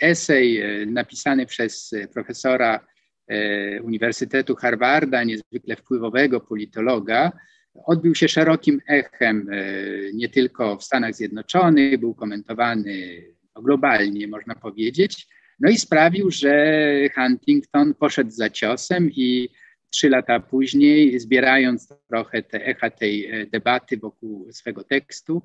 [0.00, 2.86] esej e, napisany przez profesora
[3.82, 7.32] Uniwersytetu Harvarda, niezwykle wpływowego politologa,
[7.74, 9.50] odbił się szerokim echem
[10.14, 13.22] nie tylko w Stanach Zjednoczonych, był komentowany
[13.62, 15.26] globalnie, można powiedzieć,
[15.60, 16.76] no i sprawił, że
[17.14, 19.48] Huntington poszedł za ciosem i
[19.94, 25.42] trzy lata później, zbierając trochę te echa tej debaty wokół swego tekstu,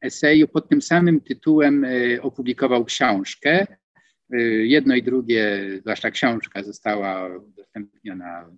[0.00, 3.66] eseju pod tym samym tytułem e, opublikował książkę.
[4.32, 8.50] E, jedno i drugie, zwłaszcza książka, została udostępniona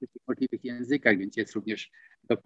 [0.00, 1.90] w możliwych językach, więc jest również
[2.24, 2.36] do,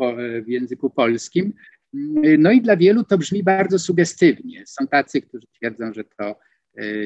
[0.45, 1.53] w języku polskim.
[1.95, 4.67] E, no i dla wielu to brzmi bardzo sugestywnie.
[4.67, 6.39] Są tacy, którzy twierdzą, że to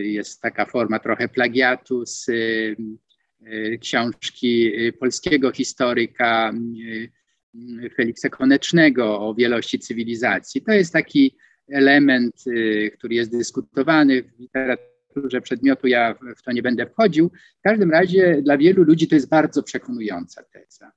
[0.03, 2.27] jest taka forma trochę plagiatu z
[3.81, 6.53] książki polskiego historyka
[7.97, 10.63] Feliksa Konecznego o wielości cywilizacji.
[10.63, 11.37] To jest taki
[11.69, 17.31] element, y, który jest dyskutowany w literaturze przedmiotu, ja w to nie będę wchodził.
[17.59, 20.93] W każdym razie dla wielu ludzi to jest bardzo przekonująca teza.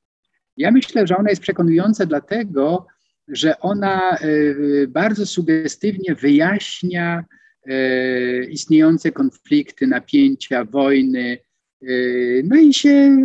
[0.58, 2.88] Ja myślę, że ona jest przekonująca dlatego,
[3.28, 7.26] że ona y, bardzo sugestywnie wyjaśnia
[7.70, 11.38] y, istniejące konflikty, napięcia, wojny,
[12.44, 13.18] no i się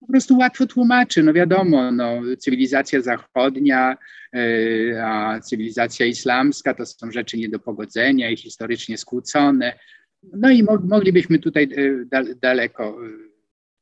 [0.00, 1.22] po prostu łatwo tłumaczy.
[1.22, 3.96] No wiadomo, no, cywilizacja zachodnia,
[4.34, 9.78] e, a cywilizacja islamska to są rzeczy nie do pogodzenia i historycznie skłócone.
[10.22, 11.68] No i mo moglibyśmy tutaj
[12.12, 12.98] e, daleko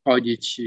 [0.04, 0.58] chodzić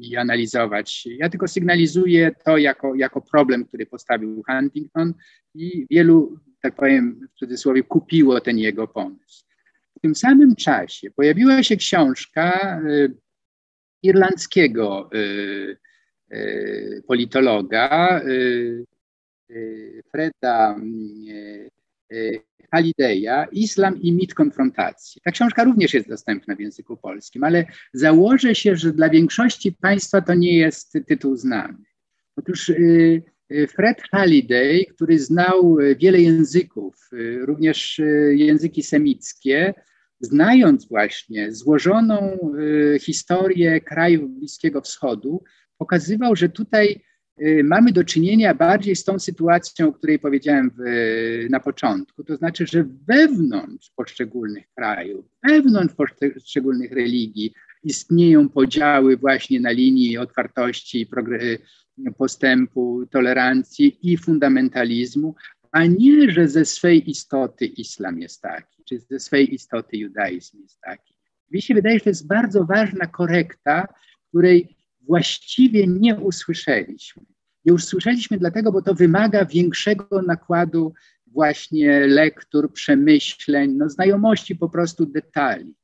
[0.00, 1.06] i analizować.
[1.18, 5.14] Ja tylko sygnalizuję to jako, jako problem, który postawił Huntington
[5.54, 9.44] i wielu, tak powiem w cudzysłowie, kupiło ten jego pomysł.
[10.04, 12.80] Tym samym czasie pojawiła się książka
[14.02, 15.76] irlandzkiego y,
[16.32, 18.84] y, politologa y,
[20.10, 20.76] Freda
[22.70, 25.20] Hallidaya, Islam i mit konfrontacji.
[25.24, 30.20] Ta książka również jest dostępna w języku polskim, ale założę się, że dla większości Państwa
[30.20, 31.78] to nie jest tytuł znany.
[32.36, 32.72] Otóż
[33.68, 39.74] Fred Halliday, który znał wiele języków, również języki semickie,
[40.24, 45.42] znając właśnie złożoną y, historię krajów Bliskiego Wschodu,
[45.78, 47.00] pokazywał, że tutaj
[47.42, 50.80] y, mamy do czynienia bardziej z tą sytuacją, o której powiedziałem w,
[51.50, 52.24] na początku.
[52.24, 57.52] To znaczy, że wewnątrz poszczególnych krajów, wewnątrz poszczególnych religii
[57.84, 61.06] istnieją podziały właśnie na linii otwartości,
[62.18, 65.34] postępu, tolerancji i fundamentalizmu,
[65.74, 70.80] a nie, że ze swej istoty islam jest taki czy ze swej istoty judaizm jest
[70.80, 71.14] taki.
[71.50, 73.88] Mi się wydaje, że to jest bardzo ważna korekta,
[74.28, 77.22] której właściwie nie usłyszeliśmy.
[77.64, 80.92] Nie usłyszeliśmy dlatego, bo to wymaga większego nakładu
[81.26, 85.74] właśnie lektur, przemyśleń, no, znajomości po prostu detali.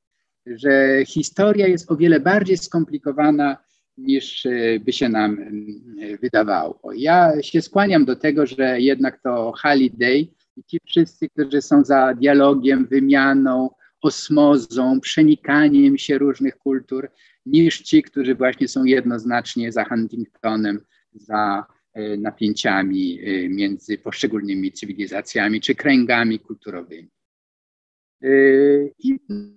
[0.46, 3.56] Że historia jest o wiele bardziej skomplikowana
[3.98, 6.80] niż e, by się nam e, wydawało.
[6.96, 12.14] Ja się skłaniam do tego, że jednak to Holiday i ci wszyscy, którzy są za
[12.14, 13.70] dialogiem, wymianą,
[14.02, 17.10] osmozą, przenikaniem się różnych kultur,
[17.46, 20.80] niż ci, którzy właśnie są jednoznacznie za Huntingtonem,
[21.12, 27.10] za e, napięciami między poszczególnymi cywilizacjami czy kręgami kulturowymi.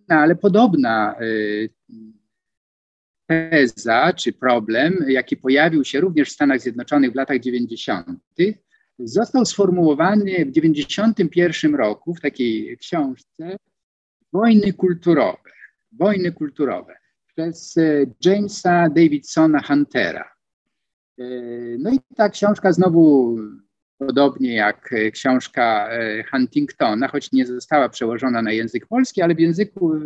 [0.09, 1.15] No, ale podobna
[3.27, 8.19] teza czy problem, jaki pojawił się również w Stanach Zjednoczonych w latach 90.,
[8.99, 13.57] został sformułowany w 91 roku w takiej książce
[14.33, 15.49] Wojny kulturowe.
[15.91, 20.31] Wojny kulturowe przez e, Jamesa Davidsona Huntera.
[21.19, 21.23] E,
[21.79, 23.37] no i ta książka znowu
[23.97, 29.93] podobnie jak książka e, Huntingtona, choć nie została przełożona na język polski, ale w języku,
[29.99, 30.05] w,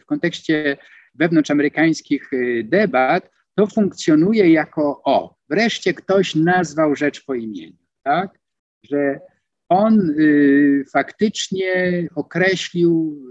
[0.00, 0.76] w kontekście
[1.18, 8.38] wewnątrzamerykańskich y, debat, to funkcjonuje jako o, wreszcie ktoś nazwał rzecz po imieniu, tak?
[8.82, 9.20] Że
[9.68, 13.22] on y, faktycznie określił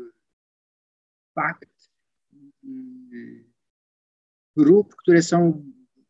[1.35, 1.89] fakt
[2.63, 3.45] y,
[4.57, 5.65] grup, które są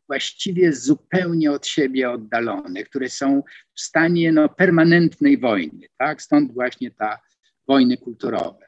[0.08, 3.44] właściwie zupełnie od siebie oddalone, które są
[3.76, 6.22] w stanie no, permanentnej wojny, tak?
[6.22, 7.20] Stąd właśnie ta
[7.68, 8.66] wojny kulturowe.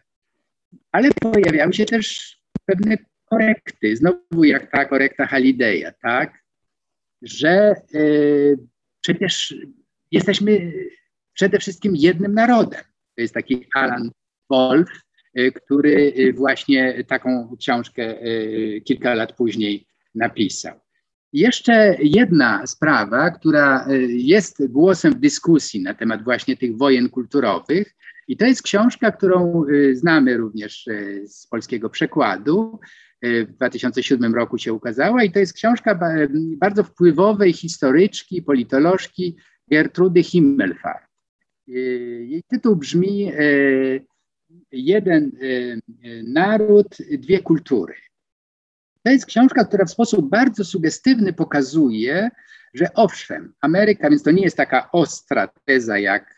[0.92, 2.37] Ale pojawiały się też
[2.68, 6.44] pewne korekty, znowu jak ta korekta Haliday'a, tak,
[7.22, 8.58] że y,
[9.02, 9.56] przecież
[10.12, 10.74] jesteśmy
[11.34, 12.82] przede wszystkim jednym narodem.
[13.16, 14.12] To jest taki Alan
[14.50, 14.90] Wolf,
[15.40, 18.16] y, który y, właśnie taką książkę
[18.86, 20.80] kilka lat później napisał.
[21.34, 27.96] Jeszcze jedna sprawa, która jest głosem w dyskusji na temat właśnie tych wojen kulturowych,
[28.28, 32.80] i to jest książka, którą y, znamy również y, z polskiego przekładu.
[33.26, 36.00] Y, w 2007 roku się ukazała i to jest książka
[36.58, 39.38] bardzo wpływowej historyczki, politolożki
[39.68, 41.08] Gertrudy Himmelfart.
[41.68, 43.32] Jej tytuł brzmi
[44.72, 45.32] Jeden
[46.24, 47.94] naród, dwie kultury.
[49.04, 52.30] To jest książka, która w sposób bardzo sugestywny pokazuje,
[52.74, 56.38] że owszem, Ameryka, więc to nie jest taka ostra teza jak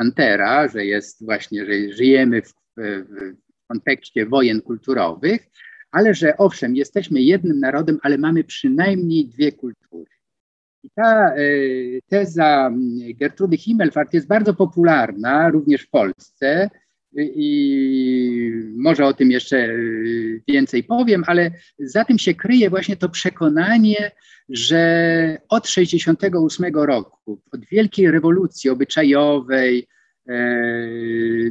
[0.00, 3.36] Huntera, że jest właśnie, że żyjemy w, w
[3.68, 5.48] kontekście wojen kulturowych,
[5.90, 10.10] ale że owszem, jesteśmy jednym narodem, ale mamy przynajmniej dwie kultury.
[10.82, 11.38] I ta e,
[12.08, 12.70] teza
[13.14, 16.70] Gertrudy Himmelfart jest bardzo popularna również w Polsce
[17.16, 19.76] i może o tym jeszcze e,
[20.48, 24.10] więcej powiem, ale za tym się kryje właśnie to przekonanie,
[24.48, 29.86] że od 68 roku, od wielkiej rewolucji obyczajowej,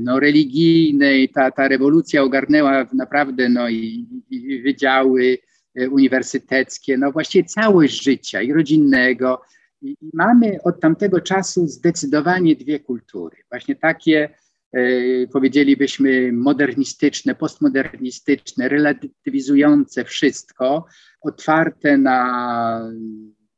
[0.02, 5.38] no, religijnej, ta, ta rewolucja ogarnęła naprawdę no, i, i wydziały
[5.76, 9.42] e, uniwersyteckie, no właściwie całość życia i rodzinnego.
[9.82, 13.38] I mamy od tamtego czasu zdecydowanie dwie kultury.
[13.50, 14.30] Właśnie takie
[14.76, 20.86] E, powiedzielibyśmy, modernistyczne, postmodernistyczne, relatywizujące wszystko,
[21.22, 22.92] otwarte na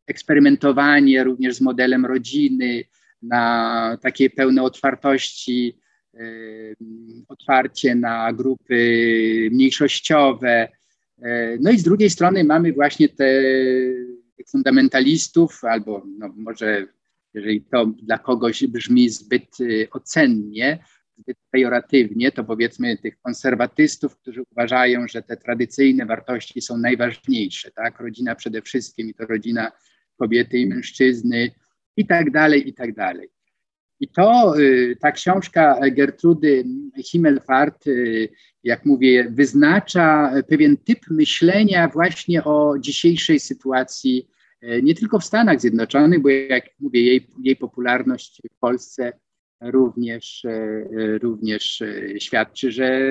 [0.08, 2.84] eksperymentowanie również z modelem rodziny,
[3.22, 5.80] na takiej pełne otwartości,
[6.14, 6.20] e,
[7.28, 10.68] otwarcie na grupy mniejszościowe.
[11.22, 13.44] E, no i z drugiej strony mamy właśnie te
[14.52, 16.88] fundamentalistów, albo no może
[17.34, 19.58] jeżeli to dla kogoś brzmi zbyt
[19.92, 20.80] ocennie,
[21.18, 28.00] zbyt pejoratywnie, to powiedzmy tych konserwatystów, którzy uważają, że te tradycyjne wartości są najważniejsze, tak?
[28.00, 29.72] Rodzina przede wszystkim i to rodzina
[30.18, 31.52] kobiety i mężczyzny
[31.98, 33.30] i tak dalej, i tak dalej.
[34.00, 36.64] I to, y, ta książka Gertrudy
[37.04, 38.30] Himmelfart, y,
[38.64, 44.28] jak mówię, wyznacza pewien typ myślenia właśnie o dzisiejszej sytuacji,
[44.64, 49.14] y, nie tylko w Stanach Zjednoczonych, bo jak mówię, jej, jej popularność w Polsce
[49.62, 50.46] również,
[51.22, 51.84] również
[52.20, 53.02] świadczy, że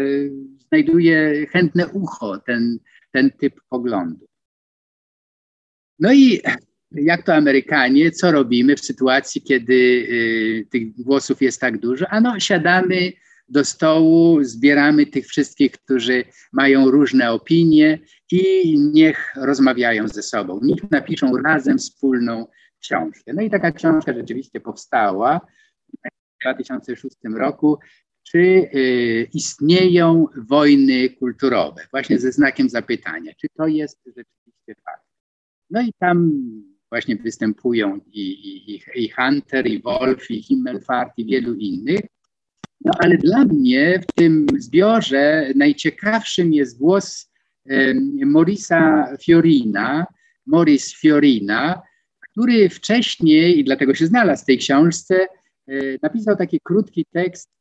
[0.69, 2.79] znajduje chętne ucho ten,
[3.13, 4.27] ten typ poglądu.
[5.99, 6.41] No i
[6.99, 12.07] jak to Amerykanie, co robimy w sytuacji, kiedy e, tych głosów jest tak dużo?
[12.09, 13.13] Ano, siadamy
[13.49, 17.99] do stołu, zbieramy tych wszystkich, którzy mają różne opinie
[18.33, 20.61] i niech rozmawiają ze sobą.
[20.63, 22.47] Niech napiszą razem wspólną
[22.81, 23.33] książkę.
[23.35, 25.41] No i taka książka rzeczywiście powstała.
[26.45, 27.79] 2006 roku.
[28.29, 28.71] czy
[29.35, 35.07] istnieją wojny kulturowe, właśnie ze znakiem zapytania, czy to jest rzeczywiście fakt.
[35.71, 36.33] No i tam
[36.91, 42.01] właśnie występują i, i, i Hunter, i Wolf, i Himmelfart, i wielu innych.
[42.85, 47.31] No ale dla mnie w tym zbiorze najciekawszym jest głos
[48.25, 50.07] Morisa Fiorina,
[50.47, 51.83] Morris Fiorina,
[52.21, 55.27] który wcześniej, i dlatego się znalazł w tej książce,
[55.69, 55.73] e,
[56.03, 57.57] napisał taki krótki tekst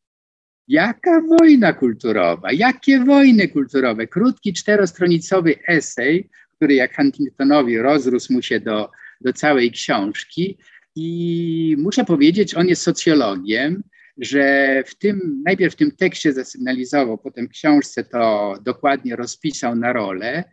[0.67, 2.51] Jaka wojna kulturowa?
[2.51, 4.07] Jakie wojny kulturowe?
[4.07, 10.57] Krótki, czterostronicowy esej, który jak Huntingtonowi rozrósł mu się do, do całej książki.
[10.95, 13.83] I muszę powiedzieć, on jest socjologiem,
[14.17, 19.93] że w tym, najpierw w tym tekście zasygnalizował, potem w książce to dokładnie rozpisał na
[19.93, 20.43] rolę,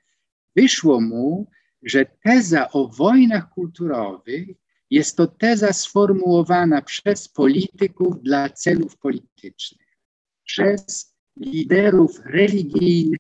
[0.56, 1.50] wyszło mu,
[1.82, 4.48] że teza o wojnach kulturowych
[4.90, 9.98] jest to teza sformułowana przez polityków dla celów politycznych,
[10.44, 13.18] przez liderów religijnych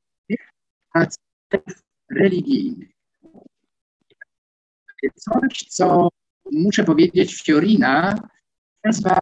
[0.94, 2.91] a celów religijnych.
[5.10, 6.08] Coś, co
[6.52, 8.28] muszę powiedzieć, Fiorina
[8.84, 9.18] nazywa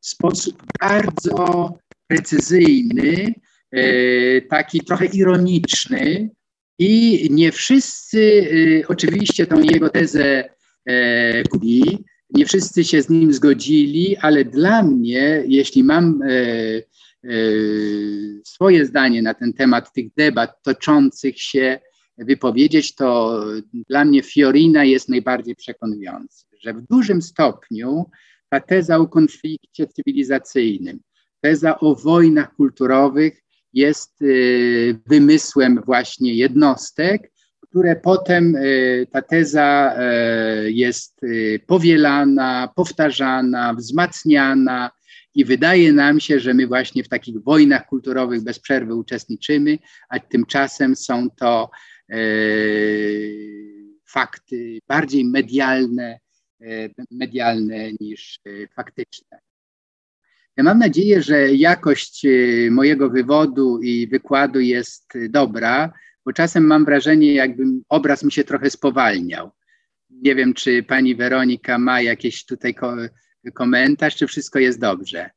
[0.00, 1.68] w sposób bardzo
[2.06, 3.34] precyzyjny,
[3.70, 6.30] e, taki trochę ironiczny.
[6.78, 8.50] I nie wszyscy
[8.82, 10.44] e, oczywiście tą jego tezę
[10.88, 11.42] e,
[12.30, 16.20] nie wszyscy się z nim zgodzili, ale dla mnie, jeśli mam
[18.44, 21.80] swoje zdanie na ten temat tych debat toczących się,
[22.18, 23.40] wypowiedzieć, to
[23.72, 28.10] dla mnie Fiorina jest najbardziej przekonujący, że w dużym stopniu
[28.48, 31.00] ta teza o konflikcie cywilizacyjnym,
[31.40, 33.42] teza o wojnach kulturowych
[33.72, 39.94] jest y, wymysłem właśnie jednostek, które potem y, ta teza
[40.66, 41.20] y, jest
[41.66, 44.90] powielana, powtarzana, wzmacniana
[45.34, 50.20] i wydaje nam się, że my właśnie w takich wojnach kulturowych bez przerwy uczestniczymy, a
[50.20, 51.70] tymczasem są to
[54.06, 56.18] fakty bardziej medialne,
[56.62, 59.38] E, medialne niż e, faktyczne.
[60.56, 62.30] Ja mam nadzieję, że jakość e,
[62.70, 65.92] mojego wywodu i wykładu jest dobra,
[66.24, 69.50] bo czasem mam wrażenie, jakby obraz mi się trochę spowalniał.
[70.10, 72.74] Nie wiem, czy pani Weronika ma jakiś tutaj
[73.54, 75.30] komentarz, czy wszystko jest dobrze.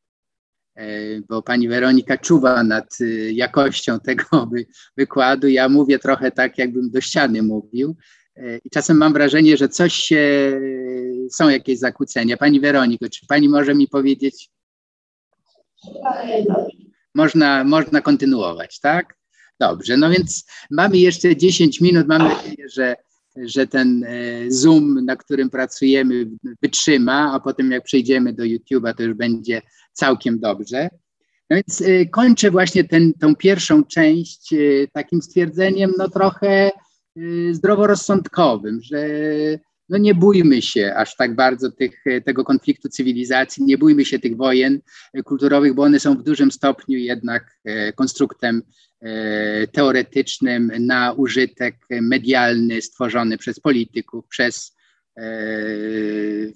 [1.29, 2.97] Bo pani Weronika czuwa nad
[3.31, 4.49] jakością tego
[4.97, 5.47] wykładu.
[5.47, 7.95] Ja mówię trochę tak, jakbym do ściany mówił,
[8.65, 10.51] i czasem mam wrażenie, że coś się,
[11.31, 12.37] są jakieś zakłócenia.
[12.37, 14.49] Pani Weroniko, czy pani może mi powiedzieć?
[17.15, 19.17] Można, można kontynuować, tak?
[19.59, 22.07] Dobrze, no więc mamy jeszcze 10 minut.
[22.07, 22.95] Mam nadzieję, że,
[23.35, 26.27] że ten e, Zoom, na którym pracujemy,
[26.61, 29.61] wytrzyma, a potem jak przejdziemy do YouTube'a, to już będzie
[29.97, 30.89] całkiem dobrze.
[31.49, 34.57] No więc e, kończę właśnie ten, tą pierwszą część e,
[34.93, 36.71] takim stwierdzeniem, no trochę
[37.17, 39.07] Y, zdroworozsądkowym, że
[39.89, 44.37] no nie bójmy się aż tak bardzo tych, tego konfliktu cywilizacji, nie bójmy się tych
[44.37, 44.81] wojen
[45.25, 47.59] kulturowych, bo one są w dużym stopniu jednak
[47.95, 48.61] konstruktem
[49.71, 54.74] teoretycznym na użytek medialny stworzony przez polityków, przez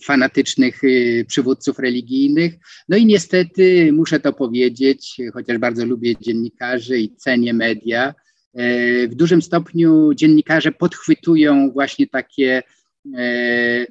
[0.05, 2.53] fanatycznych y, przywódców religijnych.
[2.89, 8.13] No i niestety muszę to powiedzieć, chociaż bardzo lubię dziennikarzy i cenię media,
[8.53, 12.63] E, w dużym stopniu dziennikarze podchwytują właśnie takie
[13.17, 13.85] e,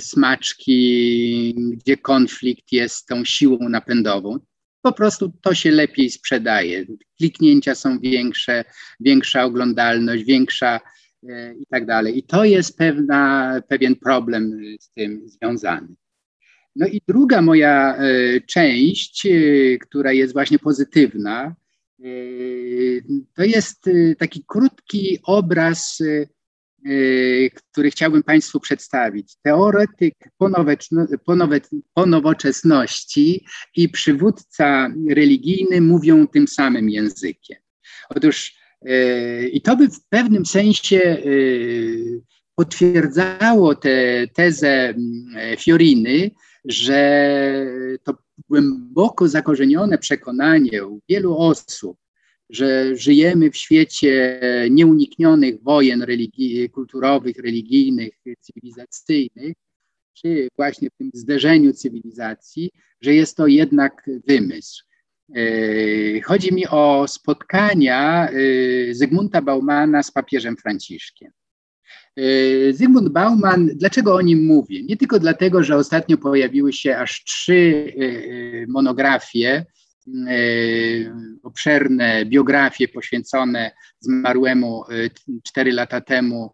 [0.00, 4.38] smaczki, gdzie konflikt jest tą siłą napędową.
[4.82, 6.86] Po prostu to się lepiej sprzedaje.
[7.18, 8.64] Kliknięcia są większe,
[9.00, 10.80] większa oglądalność, większa e,
[11.60, 12.18] i tak dalej.
[12.18, 15.88] I to jest pewna, pewien problem z tym związany.
[16.76, 17.98] No i druga moja
[18.46, 19.26] część,
[19.80, 21.54] która jest właśnie pozytywna,
[21.98, 23.02] Yy,
[23.34, 23.84] to jest
[24.18, 25.98] taki krótki obraz,
[27.72, 29.36] który chciałbym Państwu przedstawić.
[29.42, 30.14] Teoretyk
[31.94, 33.46] ponowoczesności
[33.76, 37.58] i przywódca religijny mówią tym samym językiem.
[38.08, 38.54] Otóż
[39.52, 41.22] i to by w pewnym sensie
[42.54, 44.94] potwierdzało tę tezę
[45.58, 46.30] Fioriny,
[46.64, 47.66] że
[48.02, 48.14] to
[48.48, 51.98] głęboko zakorzenione przekonanie u wielu osób,
[52.50, 59.54] że żyjemy w świecie nieuniknionych wojen religii, kulturowych, religijnych, cywilizacyjnych,
[60.14, 62.70] czy właśnie w tym zderzeniu cywilizacji,
[63.00, 64.84] że jest to jednak wymysł.
[65.34, 71.30] E, chodzi mi o spotkania e, Zygmunta Baumana z papieżem Franciszkiem.
[72.16, 72.22] E,
[72.72, 74.82] Zygmunt Bauman, dlaczego o nim mówię?
[74.82, 77.92] Nie tylko dlatego, że ostatnio pojawiły się aż trzy
[78.68, 79.64] monografie
[81.42, 83.70] obszerne biografie poświęcone
[84.00, 84.84] zmarłemu
[85.44, 86.52] 4 lata temu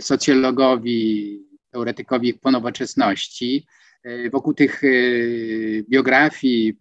[0.00, 1.40] socjologowi,
[1.70, 3.66] teoretykowi ponowoczesności.
[4.32, 4.82] Wokół tych
[5.90, 6.78] biografii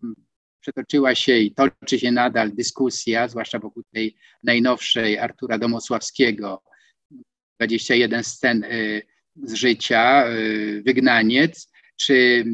[0.66, 6.64] przetoczyła się i toczy się nadal dyskusja, zwłaszcza wokół tej najnowszej Artura Domosławskiego,
[7.60, 9.02] 21 scen y,
[9.44, 12.46] z życia, y, Wygnaniec, czy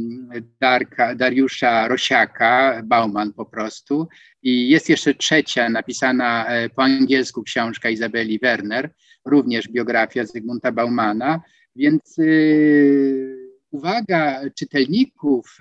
[0.62, 4.08] Darka, Dariusza Rosiaka, Bauman po prostu.
[4.44, 8.94] I jest jeszcze trzecia, napisana e, po angielsku książka Izabeli Werner,
[9.26, 11.42] również biografia Zygmunta Baumana.
[11.76, 13.38] Więc y,
[13.72, 15.60] uwaga czytelników,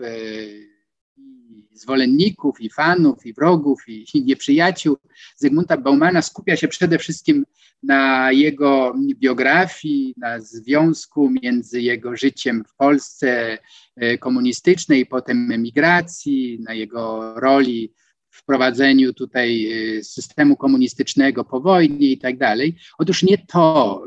[1.75, 4.97] y, zwolenników, i fanów, i wrogów, i, i nieprzyjaciół
[5.37, 7.47] Zygmunta Baumana skupia się przede wszystkim
[7.83, 13.59] na jego biografii, na związku między jego życiem w Polsce
[13.97, 17.93] e, komunistycznej, potem emigracji, na jego roli
[18.31, 22.77] w prowadzeniu tutaj e, systemu komunistycznego po wojnie i tak dalej.
[22.99, 24.03] Otóż nie to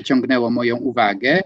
[0.00, 1.42] e, ciągnęło moją uwagę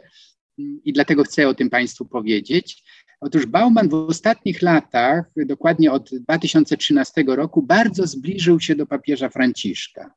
[0.59, 2.85] i dlatego chcę o tym Państwu powiedzieć.
[3.27, 10.15] Otóż Bauman w ostatnich latach, dokładnie od 2013 roku, bardzo zbliżył się do papieża Franciszka.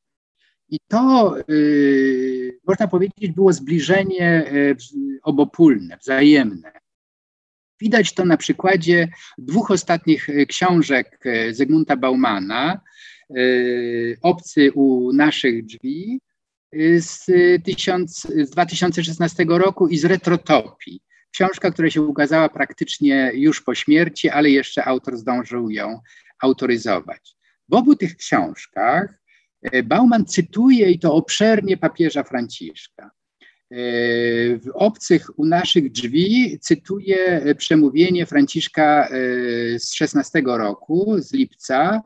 [0.69, 6.71] I to, yy, można powiedzieć, było zbliżenie yy, obopólne, wzajemne.
[7.81, 11.19] Widać to na przykładzie dwóch ostatnich yy, książek
[11.51, 12.81] Zygmunta Baumana,
[14.21, 16.19] Obcy u naszych drzwi
[16.97, 17.25] z,
[17.63, 21.01] tysiąc, z 2016 roku i z Retrotopii.
[21.37, 26.01] Książka, która się ukazała praktycznie już po śmierci, ale jeszcze autor zdążył ją
[26.41, 27.35] autoryzować.
[27.69, 29.19] W obu tych książkach
[29.61, 33.03] e, Bauman cytuje i to obszernie papieża Franciszka.
[33.03, 33.09] E,
[34.57, 39.09] w Obcych u naszych drzwi cytuje przemówienie Franciszka e,
[39.79, 42.01] z 16 roku, z lipca,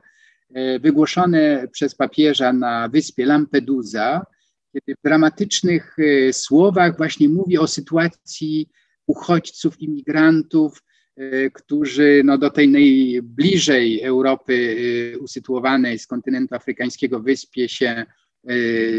[0.79, 4.25] wygłoszone przez papieża na wyspie Lampedusa,
[4.73, 5.97] kiedy w dramatycznych
[6.31, 8.69] słowach właśnie mówi o sytuacji
[9.11, 10.83] uchodźców, imigrantów,
[11.15, 18.05] e, którzy no, do tej najbliżej Europy e, usytuowanej z kontynentu afrykańskiego wyspie się e,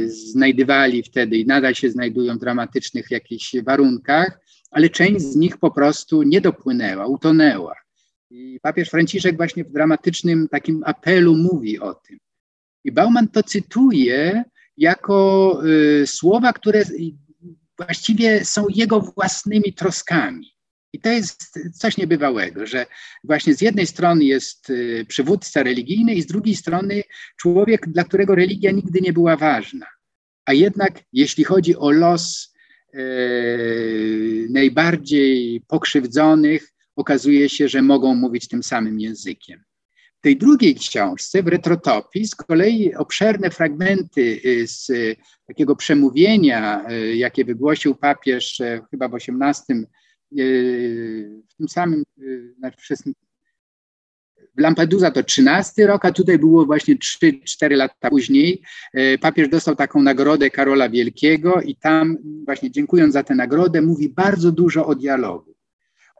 [0.08, 4.40] znajdywali wtedy i nadal się znajdują w dramatycznych jakichś warunkach,
[4.70, 7.74] ale część z nich po prostu nie dopłynęła, utonęła.
[8.30, 12.18] I papież Franciszek właśnie w dramatycznym takim apelu mówi o tym.
[12.84, 14.44] I Bauman to cytuje
[14.76, 15.60] jako
[16.02, 16.82] y, słowa, które
[17.84, 20.52] właściwie są jego własnymi troskami.
[20.92, 22.86] I to jest coś niebywałego, że
[23.24, 27.02] właśnie z jednej strony jest y, przywódca religijny, i z drugiej strony
[27.36, 29.86] człowiek, dla którego religia nigdy nie była ważna.
[30.44, 32.54] A jednak, jeśli chodzi o los
[32.94, 32.98] e,
[34.50, 39.64] najbardziej pokrzywdzonych, okazuje się, że mogą mówić tym samym językiem
[40.22, 44.92] tej drugiej książce, w Retrotopii, z kolei obszerne fragmenty y, z
[45.46, 49.84] takiego przemówienia, y, jakie wygłosił papież e, chyba w XVIII,
[50.38, 52.04] y, w tym samym,
[52.58, 52.96] znaczy
[54.56, 58.62] w Lampedusa to 13 rok, a tutaj było właśnie 3-4 lata później.
[59.20, 64.52] Papież dostał taką nagrodę Karola Wielkiego i tam właśnie dziękując za tę nagrodę mówi bardzo
[64.52, 65.54] dużo o dialogu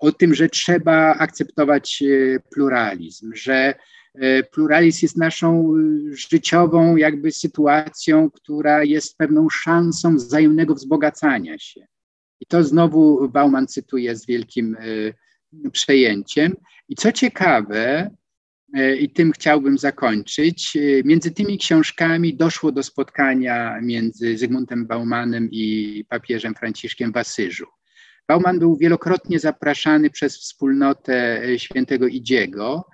[0.02, 3.74] o tym, że trzeba akceptować e, pluralizm, że
[4.14, 11.86] e, pluralizm jest naszą e, życiową jakby sytuacją, która jest pewną szansą wzajemnego wzbogacania się.
[12.40, 14.76] I to znowu Bauman cytuje z wielkim
[15.72, 16.56] przejęciem.
[16.88, 18.10] I co ciekawe,
[19.00, 26.54] i tym chciałbym zakończyć, między tymi książkami doszło do spotkania między Zygmuntem Baumanem i papieżem
[26.54, 27.66] Franciszkiem w Asyżu.
[28.28, 32.88] Bauman był wielokrotnie zapraszany przez wspólnotę e, świętego Idziego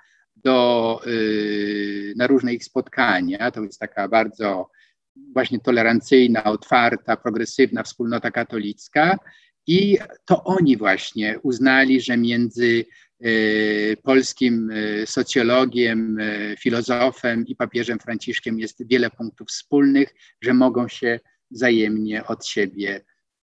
[0.44, 3.50] do, y, na różne ich spotkania.
[3.50, 4.70] To jest taka bardzo
[5.34, 9.18] właśnie tolerancyjna, otwarta, progresywna wspólnota katolicka.
[9.66, 12.84] I to oni właśnie uznali, że między
[13.24, 16.18] y, polskim y, socjologiem,
[16.60, 21.20] filozofem i papieżem Franciszkiem jest wiele punktów wspólnych, że mogą się
[21.50, 23.04] wzajemnie od siebie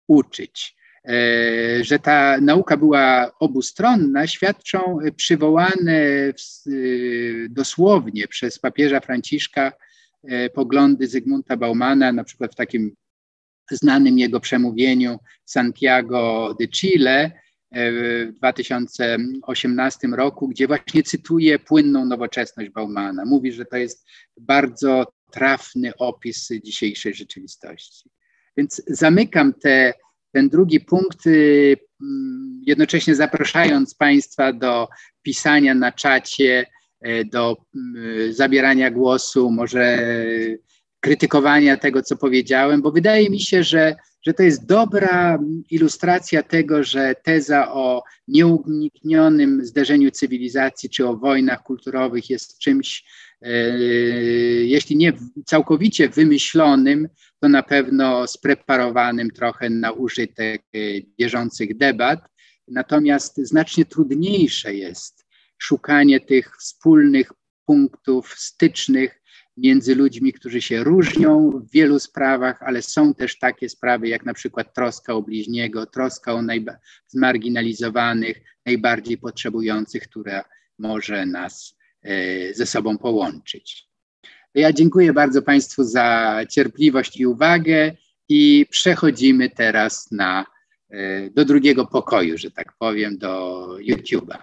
[0.09, 0.78] uczyć.
[1.09, 6.33] E, że ta nauka była obustronna, świadczą przywołane
[7.51, 9.73] dosłownie przez papieża Franciszka
[10.25, 12.95] e, poglądy Zygmunta Baumana, na przykład w takim
[13.71, 22.71] znanym jego przemówieniu Santiago de Chile e, w 2018 roku, gdzie właśnie cytuje płynną nowoczesność
[22.71, 23.25] Baumana.
[23.25, 24.07] Mówi, że to jest
[24.41, 28.11] bardzo trafny opis dzisiejszej rzeczywistości.
[28.57, 29.95] Więc zamykam te
[30.33, 31.76] ten drugi punkt, y,
[32.66, 34.89] jednocześnie zapraszając Państwa do
[35.22, 36.66] pisania na czacie
[37.33, 37.57] do
[38.31, 39.99] zabierania głosu, może
[41.01, 45.39] krytykowania tego, co powiedziałem, bo wydaje mi się, że, że to jest dobra
[45.70, 53.05] ilustracja tego, że teza o nieuniknionym zderzeniu cywilizacji czy o wojnach kulturowych jest czymś,
[54.64, 55.12] jeśli nie
[55.47, 57.09] całkowicie wymyślonym,
[57.41, 60.78] to na pewno spreparowanym trochę na użytek e,
[61.18, 62.20] bieżących debat.
[62.68, 65.26] Natomiast znacznie trudniejsze jest
[65.59, 67.32] szukanie tych wspólnych
[67.66, 69.20] punktów stycznych
[69.57, 74.34] między ludźmi, którzy się różnią w wielu sprawach, ale są też takie sprawy jak na
[74.34, 76.43] przykład troska o bliźniego, troska o
[77.07, 80.45] zmarginalizowanych, najbardziej potrzebujących, która
[80.78, 81.78] może nas e,
[82.55, 83.88] ze sobą połączyć.
[84.55, 87.96] Ja dziękuję bardzo Państwu za cierpliwość i uwagę
[88.28, 90.46] i przechodzimy teraz na,
[90.90, 94.42] e, do drugiego pokoju, że tak powiem, do YouTube'a.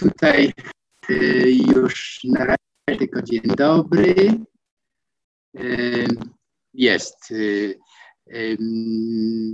[0.00, 0.52] Tutaj
[1.10, 4.14] y, już na razie tylko dzień dobry.
[6.74, 7.34] Jest.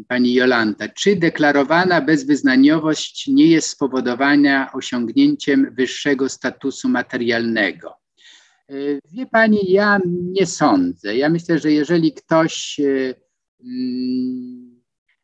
[0.09, 7.95] Pani Jolanta, czy deklarowana bezwyznaniowość nie jest spowodowana osiągnięciem wyższego statusu materialnego?
[9.13, 11.17] Wie Pani, ja nie sądzę.
[11.17, 12.81] Ja myślę, że jeżeli ktoś
[13.61, 14.81] mm,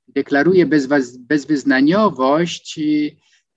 [0.08, 0.66] deklaruje
[1.18, 2.80] bezwyznaniowość,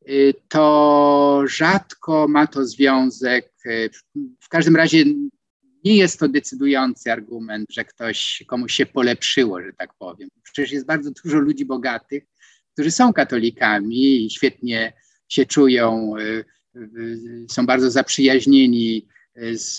[0.09, 3.53] Y, to rzadko ma to związek.
[4.41, 5.05] W każdym razie
[5.83, 10.29] nie jest to decydujący argument, że ktoś komuś się polepszyło, że tak powiem.
[10.43, 12.23] Przecież jest bardzo dużo ludzi bogatych,
[12.73, 14.93] którzy są katolikami i świetnie
[15.29, 16.45] się czują, y,
[17.49, 19.07] są bardzo zaprzyjaźnieni
[19.51, 19.77] z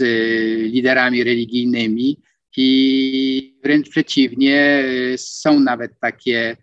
[0.72, 2.22] liderami religijnymi
[2.56, 4.84] i wręcz przeciwnie,
[5.16, 6.56] są nawet takie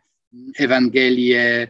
[0.60, 1.68] Ewangelie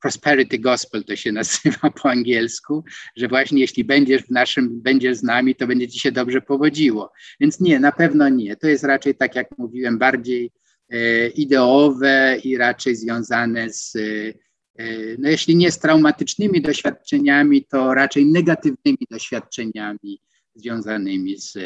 [0.00, 2.84] prosperity gospel to się nazywa po angielsku,
[3.16, 7.12] że właśnie jeśli będziesz w naszym, będziesz z nami, to będzie ci się dobrze powodziło.
[7.40, 8.56] Więc nie, na pewno nie.
[8.56, 10.52] To jest raczej, tak jak mówiłem, bardziej
[10.88, 18.26] e, ideowe i raczej związane z, e, no jeśli nie z traumatycznymi doświadczeniami, to raczej
[18.26, 20.20] negatywnymi doświadczeniami
[20.54, 21.60] związanymi z e,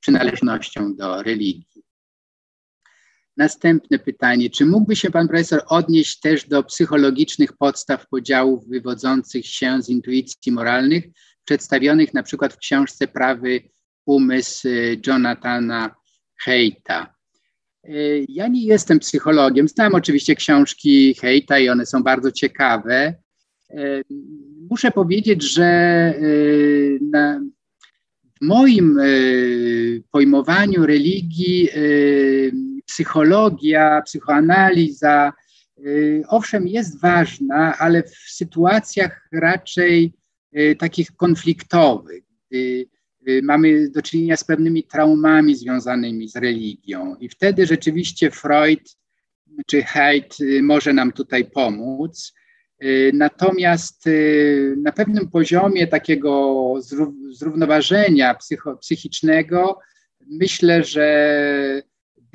[0.00, 1.85] przynależnością do religii.
[3.36, 4.50] Następne pytanie.
[4.50, 10.52] Czy mógłby się pan profesor odnieść też do psychologicznych podstaw podziałów wywodzących się z intuicji
[10.52, 11.04] moralnych,
[11.44, 13.60] przedstawionych na przykład w książce Prawy
[14.06, 14.68] umysł
[15.06, 15.94] Jonathana
[16.44, 17.14] Heita?
[18.28, 23.14] Ja nie jestem psychologiem, znam oczywiście książki Heita i one są bardzo ciekawe.
[24.70, 26.14] Muszę powiedzieć, że
[27.12, 27.40] na,
[28.40, 28.98] w moim
[30.10, 31.68] pojmowaniu religii
[32.86, 35.32] psychologia, psychoanaliza,
[35.78, 40.12] y, owszem, jest ważna, ale w sytuacjach raczej
[40.58, 42.86] y, takich konfliktowych, gdy
[43.28, 47.16] y, mamy do czynienia z pewnymi traumami związanymi z religią.
[47.16, 48.96] I wtedy rzeczywiście Freud
[49.66, 52.34] czy Haidt może nam tutaj pomóc.
[53.12, 54.04] Natomiast
[54.76, 56.74] na pewnym poziomie takiego
[57.30, 58.36] zrównoważenia
[58.80, 59.78] psychicznego
[60.26, 61.82] myślę, że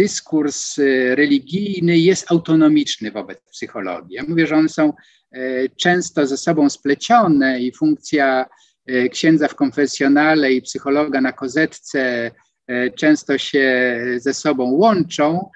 [0.02, 4.16] dyskurs y, religijny jest autonomiczny wobec psychologii.
[4.16, 4.94] Ja mówię, że one są
[5.32, 8.46] e, często ze sobą splecione i funkcja
[8.86, 12.32] e, księdza w konfesjonale i psychologa na kozetce
[12.68, 15.50] e, często się ze sobą łączą,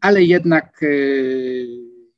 [0.00, 0.80] ale jednak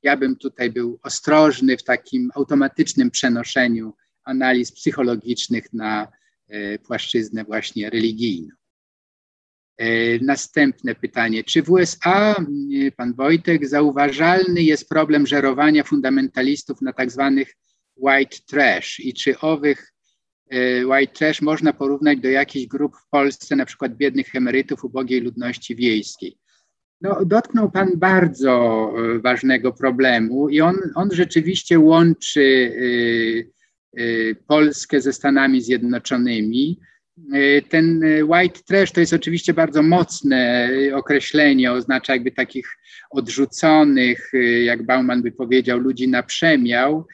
[0.02, 6.08] ja bym tutaj był ostrożny w takim automatycznym przenoszeniu analiz psychologicznych na
[6.86, 8.54] płaszczyznę właśnie religijną.
[9.78, 11.44] E, następne pytanie.
[11.44, 17.56] Czy w USA, e, pan Wojtek, zauważalny jest problem żerowania fundamentalistów na tak zwanych
[17.96, 19.92] white trash i czy owych
[20.50, 25.20] e, white trash można porównać do jakichś grup w Polsce, na przykład biednych emerytów ubogiej
[25.20, 26.38] ludności wiejskiej?
[27.00, 32.72] No, dotknął Pan bardzo ważnego problemu i on, on rzeczywiście łączy
[34.46, 36.80] Polskę ze Stanami Zjednoczonymi.
[37.32, 42.68] E, ten e, white trash to jest oczywiście bardzo mocne określenie, oznacza jakby takich
[43.10, 47.06] odrzuconych, e, jak Bauman by powiedział, ludzi na przemiał.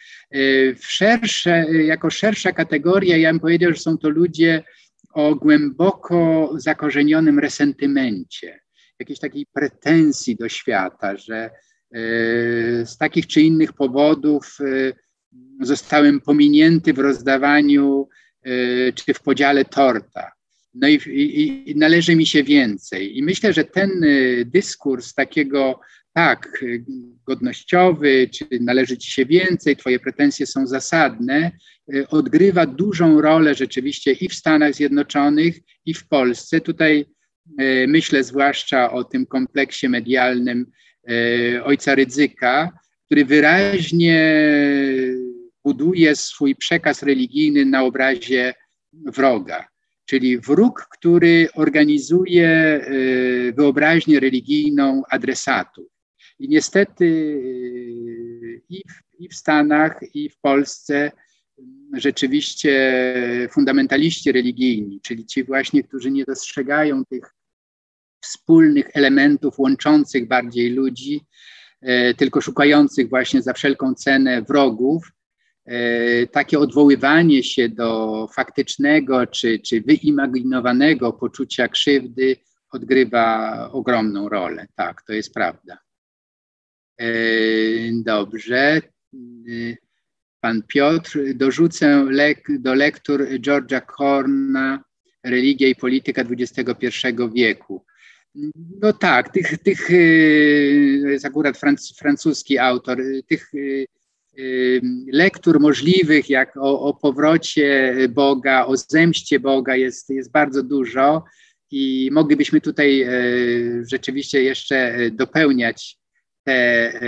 [0.77, 4.63] W szersze, jako szersza kategoria, ja bym powiedział, że są to ludzie
[5.15, 8.61] o głęboko zakorzenionym resentymencie,
[8.99, 11.51] jakiejś takiej pretensji do świata, że
[12.85, 14.59] z takich czy innych powodów
[15.61, 18.09] zostałem pominięty w rozdawaniu
[18.95, 20.33] czy w podziale torta.
[20.75, 23.19] No i, i, i, należy mi się więcej.
[23.19, 25.81] I myślę, że ten y, dyskurs takiego
[26.15, 26.65] tak,
[27.27, 31.51] godnościowy, czy należy ci się więcej, twoje pretensje są zasadne,
[32.09, 36.61] odgrywa dużą rolę rzeczywiście i w Stanach Zjednoczonych, i w Polsce.
[36.61, 37.07] Tutaj
[37.89, 40.67] myślę zwłaszcza o tym kompleksie medialnym
[41.65, 42.73] ojca Rydzyka,
[43.07, 44.45] który wyraźnie
[45.65, 48.55] buduje swój przekaz religijny na obrazie
[48.93, 49.69] wroga,
[50.05, 52.83] czyli wróg, który organizuje e,
[53.53, 55.87] wyobraźnię religijną adresatów.
[56.39, 61.13] I niestety e, i w, i w Stanach, i w Polsce
[61.93, 62.73] rzeczywiście
[63.51, 67.35] fundamentaliści religijni, czyli ci właśnie, którzy nie dostrzegają tych
[68.21, 71.21] wspólnych elementów łączących bardziej ludzi,
[71.81, 75.13] e, tylko szukających właśnie za wszelką cenę wrogów,
[76.33, 82.37] takie odwoływanie się do faktycznego czy, czy wyimaginowanego poczucia krzywdy
[82.71, 84.67] odgrywa ogromną rolę.
[84.77, 85.79] Tak, to jest prawda.
[87.01, 87.07] E,
[87.93, 88.59] dobrze.
[88.59, 88.81] E,
[90.41, 94.85] pan Piotr, dorzucę lek, do lektur George'a Korna
[95.25, 96.89] Religia i polityka XXI
[97.35, 97.85] wieku.
[98.81, 99.87] No tak, tych, tych
[101.03, 101.59] to jest akurat
[101.99, 102.99] francuski autor,
[103.29, 103.53] tych
[105.13, 111.25] lektur możliwych, jak o, o powrocie Boga, o zemście Boga jest, jest bardzo dużo
[111.73, 113.11] i moglibyśmy tutaj e,
[113.87, 115.99] rzeczywiście jeszcze dopełniać
[116.45, 117.01] te e,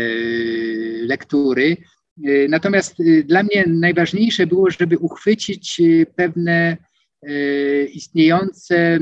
[1.07, 1.77] lektury.
[2.25, 5.81] E, natomiast dla mnie najważniejsze było, żeby uchwycić
[6.17, 6.77] pewne
[7.93, 8.99] istniejące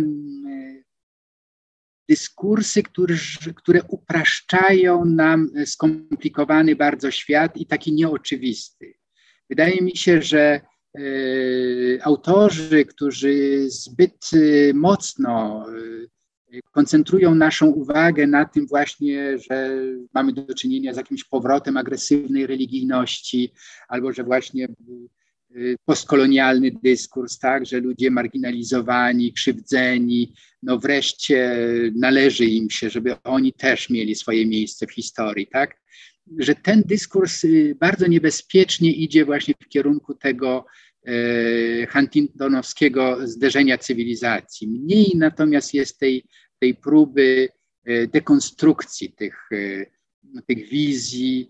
[2.12, 3.14] dyskursy, które,
[3.56, 8.94] które upraszczają nam skomplikowany bardzo świat i taki nieoczywisty.
[9.50, 11.00] Wydaje mi się, że e,
[12.02, 14.38] autorzy, którzy zbyt e,
[14.74, 15.66] mocno
[16.52, 19.70] e, koncentrują naszą uwagę na tym właśnie, że
[20.14, 23.52] mamy do czynienia z jakimś powrotem agresywnej religijności,
[23.88, 24.68] albo że właśnie
[25.84, 31.57] postkolonialny dyskurs, tak, że ludzie marginalizowani, krzywdzeni, no wreszcie
[31.94, 35.82] należy im się, żeby oni też mieli swoje miejsce w historii, tak,
[36.38, 40.66] że ten dyskurs y, bardzo niebezpiecznie idzie właśnie w kierunku tego
[41.07, 41.12] e,
[41.86, 44.68] Huntingtonowskiego zderzenia cywilizacji.
[44.68, 46.24] Mniej natomiast jest tej,
[46.59, 47.48] tej próby
[48.12, 49.48] dekonstrukcji tych,
[50.46, 51.48] tych wizji,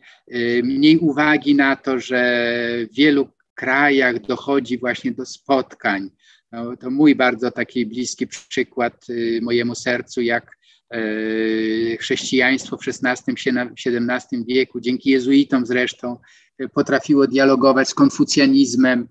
[0.63, 2.57] mniej uwagi na to, że
[2.93, 6.11] wielu krajach dochodzi właśnie do spotkań.
[6.53, 10.57] No, to mój bardzo taki bliski przykład y, mojemu sercu, jak
[10.95, 16.17] y, chrześcijaństwo w XVI-XVII wieku, dzięki jezuitom zresztą,
[16.63, 19.09] y, potrafiło dialogować z konfucjanizmem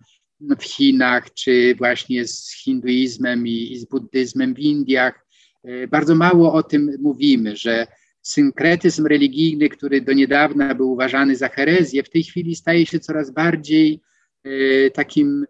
[0.59, 5.25] w Chinach, czy właśnie z hinduizmem i, i z buddyzmem w Indiach.
[5.89, 7.87] Bardzo mało o tym mówimy, że
[8.21, 13.31] synkretyzm religijny, który do niedawna był uważany za herezję, w tej chwili staje się coraz
[13.31, 14.01] bardziej
[14.93, 15.45] takim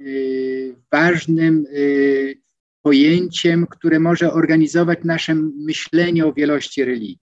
[0.00, 2.40] y, ważnym y,
[2.82, 7.18] pojęciem, które może organizować nasze myślenie o wielości religii.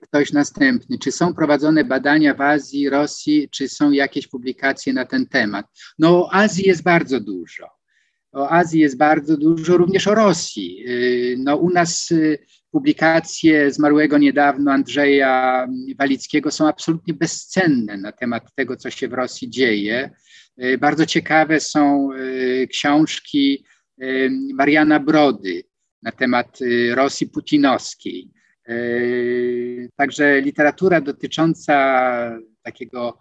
[0.00, 0.98] Ktoś następny.
[0.98, 5.66] Czy są prowadzone badania w Azji, Rosji, czy są jakieś publikacje na ten temat?
[5.98, 7.68] No, Azji jest bardzo dużo.
[8.34, 10.84] O Azji jest bardzo dużo, również o Rosji.
[11.38, 12.12] No, u nas
[12.70, 15.66] publikacje zmarłego niedawno Andrzeja
[15.98, 20.10] Walickiego są absolutnie bezcenne na temat tego, co się w Rosji dzieje.
[20.62, 23.64] Y, bardzo ciekawe są y, książki
[24.02, 25.62] y, Mariana Brody
[26.02, 26.58] na temat
[26.94, 28.30] Rosji putinowskiej.
[29.96, 31.74] Także literatura dotycząca
[32.62, 33.20] takiego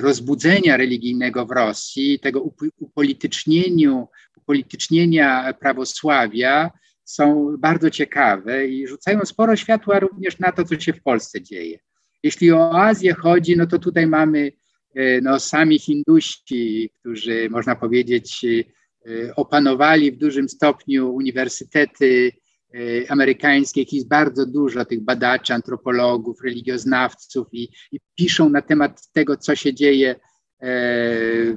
[0.00, 2.40] rozbudzenia religijnego w Rosji, tego
[2.78, 6.70] upolitycznieniu, upolitycznienia prawosławia,
[7.04, 11.78] są bardzo ciekawe i rzucają sporo światła również na to, co się w Polsce dzieje.
[12.22, 14.52] Jeśli o Azję chodzi, no to tutaj mamy
[14.94, 22.32] e, no, sami Hindusi, którzy można powiedzieć e, opanowali w dużym stopniu uniwersytety
[22.74, 29.36] e, amerykańskie, jest bardzo dużo tych badaczy, antropologów, religioznawców i, i piszą na temat tego,
[29.36, 30.14] co się dzieje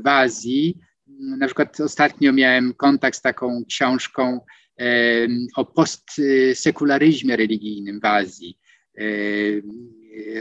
[0.03, 0.77] w Azji.
[1.19, 4.39] Na przykład ostatnio miałem kontakt z taką książką
[5.55, 8.59] o postsekularyzmie religijnym w Azji.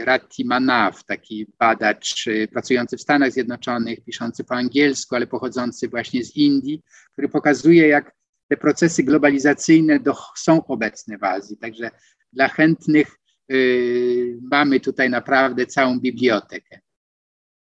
[0.03, 6.35] Ratti Manav, taki badacz pracujący w Stanach Zjednoczonych, piszący po angielsku, ale pochodzący właśnie z
[6.35, 6.81] Indii,
[7.13, 8.18] który pokazuje, jak
[8.49, 11.57] te procesy globalizacyjne do, są obecne w Azji.
[11.57, 11.91] Także
[12.33, 13.19] dla chętnych
[13.51, 16.79] y, mamy tutaj naprawdę całą bibliotekę.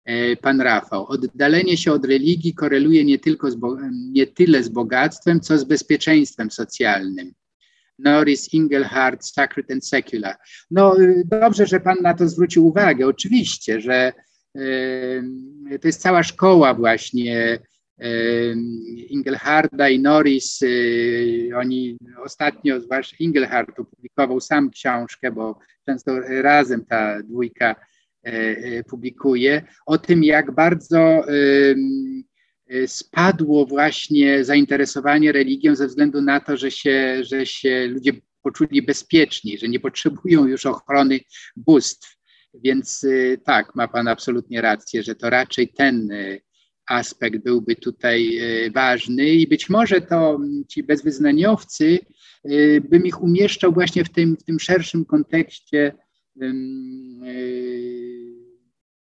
[0.04, 1.06] E, pan Rafał.
[1.06, 3.56] Oddalenie się od religii koreluje nie, tylko z,
[4.12, 7.32] nie tyle z bogactwem, co z bezpieczeństwem socjalnym.
[7.98, 10.36] Norris, Ingelhard, Sacred and Secular.
[10.70, 13.06] No dobrze, że Pan na to zwrócił uwagę.
[13.06, 14.12] Oczywiście, że
[15.80, 17.58] to jest cała szkoła właśnie
[19.08, 20.60] Ingelharda i Norris.
[21.56, 27.76] Oni ostatnio, zwłaszcza Ingelhard opublikował sam książkę, bo często razem ta dwójka
[28.90, 31.24] publikuje, o tym, jak bardzo
[32.86, 39.58] spadło właśnie zainteresowanie religią ze względu na to, że się, że się ludzie poczuli bezpieczni,
[39.58, 41.20] że nie potrzebują już ochrony
[41.56, 42.18] bóstw.
[42.54, 43.06] Więc
[43.44, 46.08] tak, ma Pan absolutnie rację, że to raczej ten
[46.88, 51.98] aspekt byłby tutaj y, ważny i być może to ci bezwyznaniowcy
[52.90, 55.92] bym ich umieszczał właśnie w tym, w tym szerszym kontekście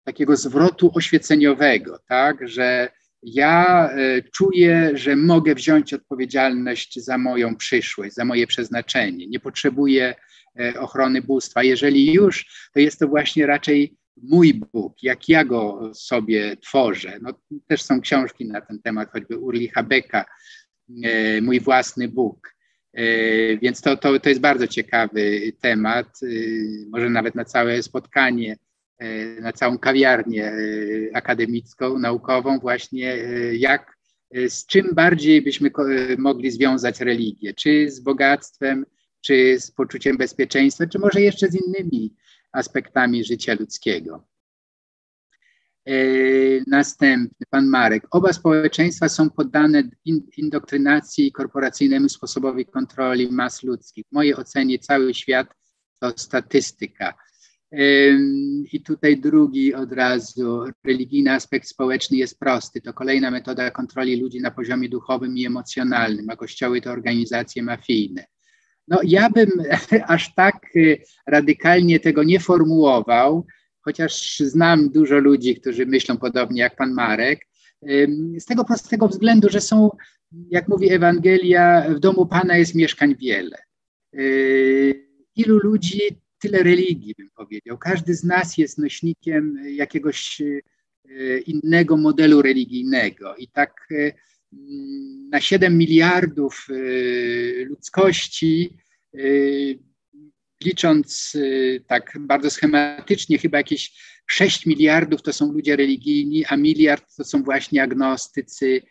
[0.04, 2.90] takiego zwrotu oświeceniowego, tak, że
[3.24, 3.90] ja
[4.34, 9.28] czuję, że mogę wziąć odpowiedzialność za moją przyszłość, za moje przeznaczenie.
[9.28, 10.16] Nie potrzebuję
[10.60, 11.64] E, ochrony bóstwa.
[11.64, 17.20] Jeżeli już, to jest to właśnie raczej mój Bóg, jak ja go sobie tworzę.
[17.22, 17.34] No,
[17.68, 20.26] też są książki na ten temat, choćby Urlicha Becka,
[21.04, 22.56] e, Mój własny Bóg.
[22.94, 23.04] E,
[23.58, 26.20] więc to, to, to jest bardzo ciekawy temat,
[26.90, 28.58] może nawet na całe spotkanie,
[29.42, 30.54] na całą kawiarnię
[31.14, 33.18] akademicką, naukową, właśnie
[33.54, 33.98] jak,
[34.48, 35.72] z czym bardziej byśmy
[36.18, 38.86] mogli związać religię, czy z bogactwem,
[39.22, 42.14] czy z poczuciem bezpieczeństwa, czy może jeszcze z innymi
[42.54, 44.28] aspektami życia ludzkiego.
[45.86, 45.96] E,
[46.68, 48.08] następny, pan Marek.
[48.12, 49.84] Oba społeczeństwa są poddane
[50.38, 54.06] indoktrynacji i korporacyjnemu sposobowi kontroli mas ludzkich.
[54.08, 55.48] W mojej ocenie cały świat
[56.00, 57.14] to statystyka.
[58.74, 62.82] I tutaj drugi od razu, religijny aspekt społeczny jest prosty.
[62.82, 68.26] To kolejna metoda kontroli ludzi na poziomie duchowym i emocjonalnym, a kościoły to organizacje mafijne.
[68.88, 69.50] No, ja bym
[70.08, 73.46] aż tak y, radykalnie tego nie formułował,
[73.82, 77.40] chociaż znam dużo ludzi, którzy myślą podobnie jak pan Marek,
[78.40, 79.90] z tego prostego względu, że są,
[80.50, 83.58] jak mówi Ewangelia, w domu Pana jest mieszkań wiele.
[84.16, 86.00] Y, ilu ludzi,
[86.40, 87.78] tyle religii, bym powiedział.
[87.78, 90.64] Każdy z nas jest nośnikiem jakiegoś y,
[91.46, 93.36] innego modelu religijnego.
[93.36, 93.88] I tak
[95.34, 98.78] na 7 miliardów y, ludzkości,
[99.16, 99.80] y,
[100.64, 107.16] licząc y, tak bardzo schematycznie, chyba jakieś 6 miliardów to są ludzie religijni, a miliard
[107.18, 108.82] to są właśnie agnostycy,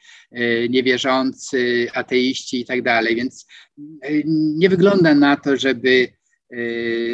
[0.69, 3.17] niewierzący, ateiści i tak dalej.
[3.17, 3.47] Więc
[4.57, 6.09] nie wygląda na to, żeby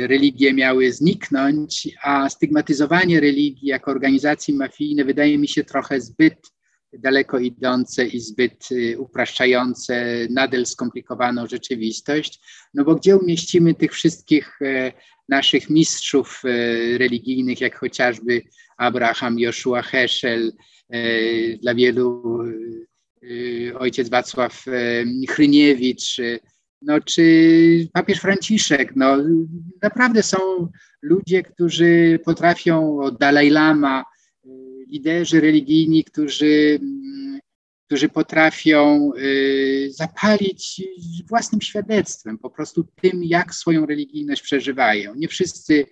[0.00, 6.38] religie miały zniknąć, a stygmatyzowanie religii jako organizacji mafijnej wydaje mi się trochę zbyt
[6.92, 12.40] daleko idące i zbyt y, upraszczające nadal skomplikowaną rzeczywistość,
[12.74, 14.92] no bo gdzie umieścimy tych wszystkich e,
[15.28, 16.48] naszych mistrzów e,
[16.98, 18.42] religijnych, jak chociażby
[18.76, 20.52] Abraham, Joshua Heschel,
[20.90, 20.98] e,
[21.56, 22.38] dla wielu
[23.78, 24.64] ojciec Wacław
[25.28, 26.16] Chryniewicz,
[26.82, 28.92] no, czy papież Franciszek.
[28.96, 29.16] No,
[29.82, 30.38] naprawdę są
[31.02, 34.04] ludzie, którzy potrafią, Dalaj Lama,
[34.90, 37.40] liderzy religijni, którzy, mm,
[37.86, 40.82] którzy potrafią y, zapalić
[41.28, 45.14] własnym świadectwem, po prostu tym, jak swoją religijność przeżywają.
[45.14, 45.86] Nie wszyscy,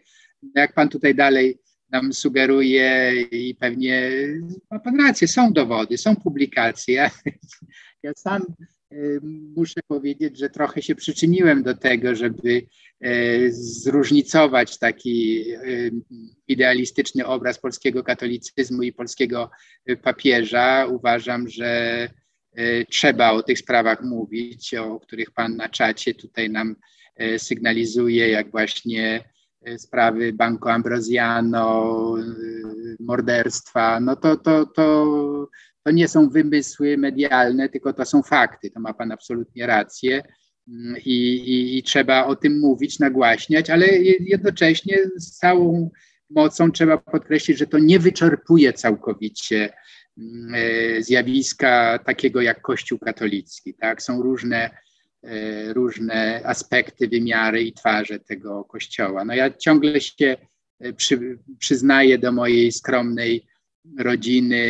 [0.55, 1.59] jak Pan tutaj dalej
[1.91, 4.11] nam sugeruje i pewnie
[4.71, 6.95] ma Pan rację, są dowody, są publikacje.
[6.95, 7.11] Ja,
[8.03, 8.43] ja sam
[9.57, 12.67] muszę powiedzieć, że trochę się przyczyniłem do tego, żeby
[13.01, 15.61] E, zróżnicować taki e,
[16.49, 19.51] idealistyczny obraz polskiego katolicyzmu i polskiego
[19.87, 20.87] e, papieża.
[20.87, 22.09] Uważam, że
[22.91, 26.77] trzeba o tych sprawach mówić, o których Pan na czacie tutaj nam
[27.39, 29.25] sygnalizuje, jak właśnie
[29.79, 32.15] sprawy Banco Ambrosiano,
[33.01, 34.01] morderstwa.
[34.01, 35.49] No to, to, to,
[35.87, 38.71] to nie są wymysły medialne, tylko to są fakty.
[38.71, 40.23] To ma Pan absolutnie rację
[41.05, 43.87] i, i, i trzeba o tym mówić, nagłaśniać, ale
[44.21, 45.91] jednocześnie z całą
[46.31, 49.73] mocą trzeba podkreślić, że to nie wyczerpuje całkowicie
[50.19, 53.75] mm, e, zjawiska takiego jak Kościół katolicki.
[53.75, 54.03] Tak?
[54.03, 54.71] Są różne,
[55.23, 59.25] e, różne aspekty, wymiary i twarze tego Kościoła.
[59.25, 60.37] No ja ciągle się
[60.81, 63.47] e, przy, przyznaję do mojej skromnej
[63.99, 64.67] rodziny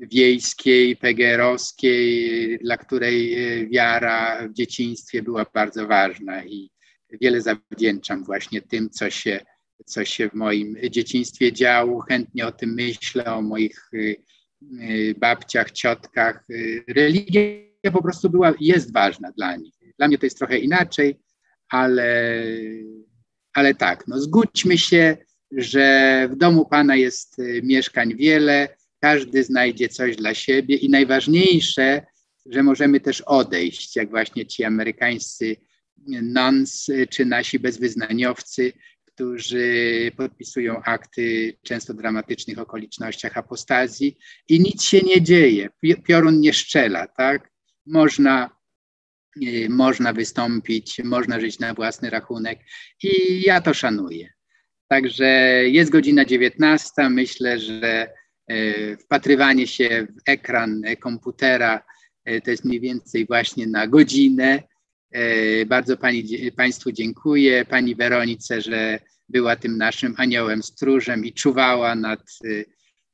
[0.00, 6.70] wiejskiej, pegerowskiej, dla której e, wiara w dzieciństwie była bardzo ważna i
[7.20, 9.40] wiele zawdzięczam właśnie tym, co się,
[9.86, 12.00] co się w moim dzieciństwie działo.
[12.00, 14.14] Chętnie o tym myślę, o moich e, e,
[15.14, 16.44] babciach, ciotkach.
[16.88, 17.42] Religia
[17.92, 19.74] po prostu była, jest ważna dla nich.
[19.98, 21.20] Dla mnie to jest trochę inaczej,
[21.68, 22.34] ale,
[23.54, 25.16] ale tak, no zgódźmy się,
[25.52, 28.68] że w domu Pana jest mieszkań wiele,
[29.00, 32.02] każdy znajdzie coś dla siebie i najważniejsze,
[32.46, 35.56] że możemy też odejść, jak właśnie ci amerykańscy
[36.22, 38.72] nuns czy nasi bezwyznaniowcy,
[39.04, 45.68] którzy podpisują akty często dramatycznych okolicznościach apostazji i nic się nie dzieje,
[46.06, 47.50] piorun nie szczela, tak?
[47.86, 48.50] Można,
[49.42, 52.58] y, można wystąpić, można żyć na własny rachunek
[53.02, 54.32] i ja to szanuję.
[54.88, 55.26] Także
[55.64, 57.10] jest godzina 19.
[57.10, 58.08] Myślę, że
[59.00, 61.82] wpatrywanie się w ekran komputera
[62.28, 64.62] y, to jest mniej więcej właśnie na godzinę
[65.10, 68.98] E, bardzo pani, Państwu dziękuję, Pani Weronice, że
[69.28, 72.48] była tym naszym aniołem stróżem i czuwała nad e,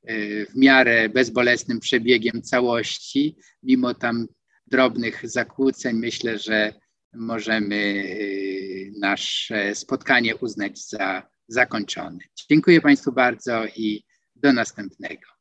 [0.02, 4.26] e, w miarę bezbolesnym przebiegiem całości, mimo tam
[4.66, 5.96] drobnych zakłóceń.
[5.96, 6.72] Myślę, że
[7.14, 8.04] możemy
[9.00, 12.18] nasze spotkanie uznać za zakończone.
[12.50, 14.04] Dziękuję Państwu bardzo i
[14.42, 15.35] do następnego.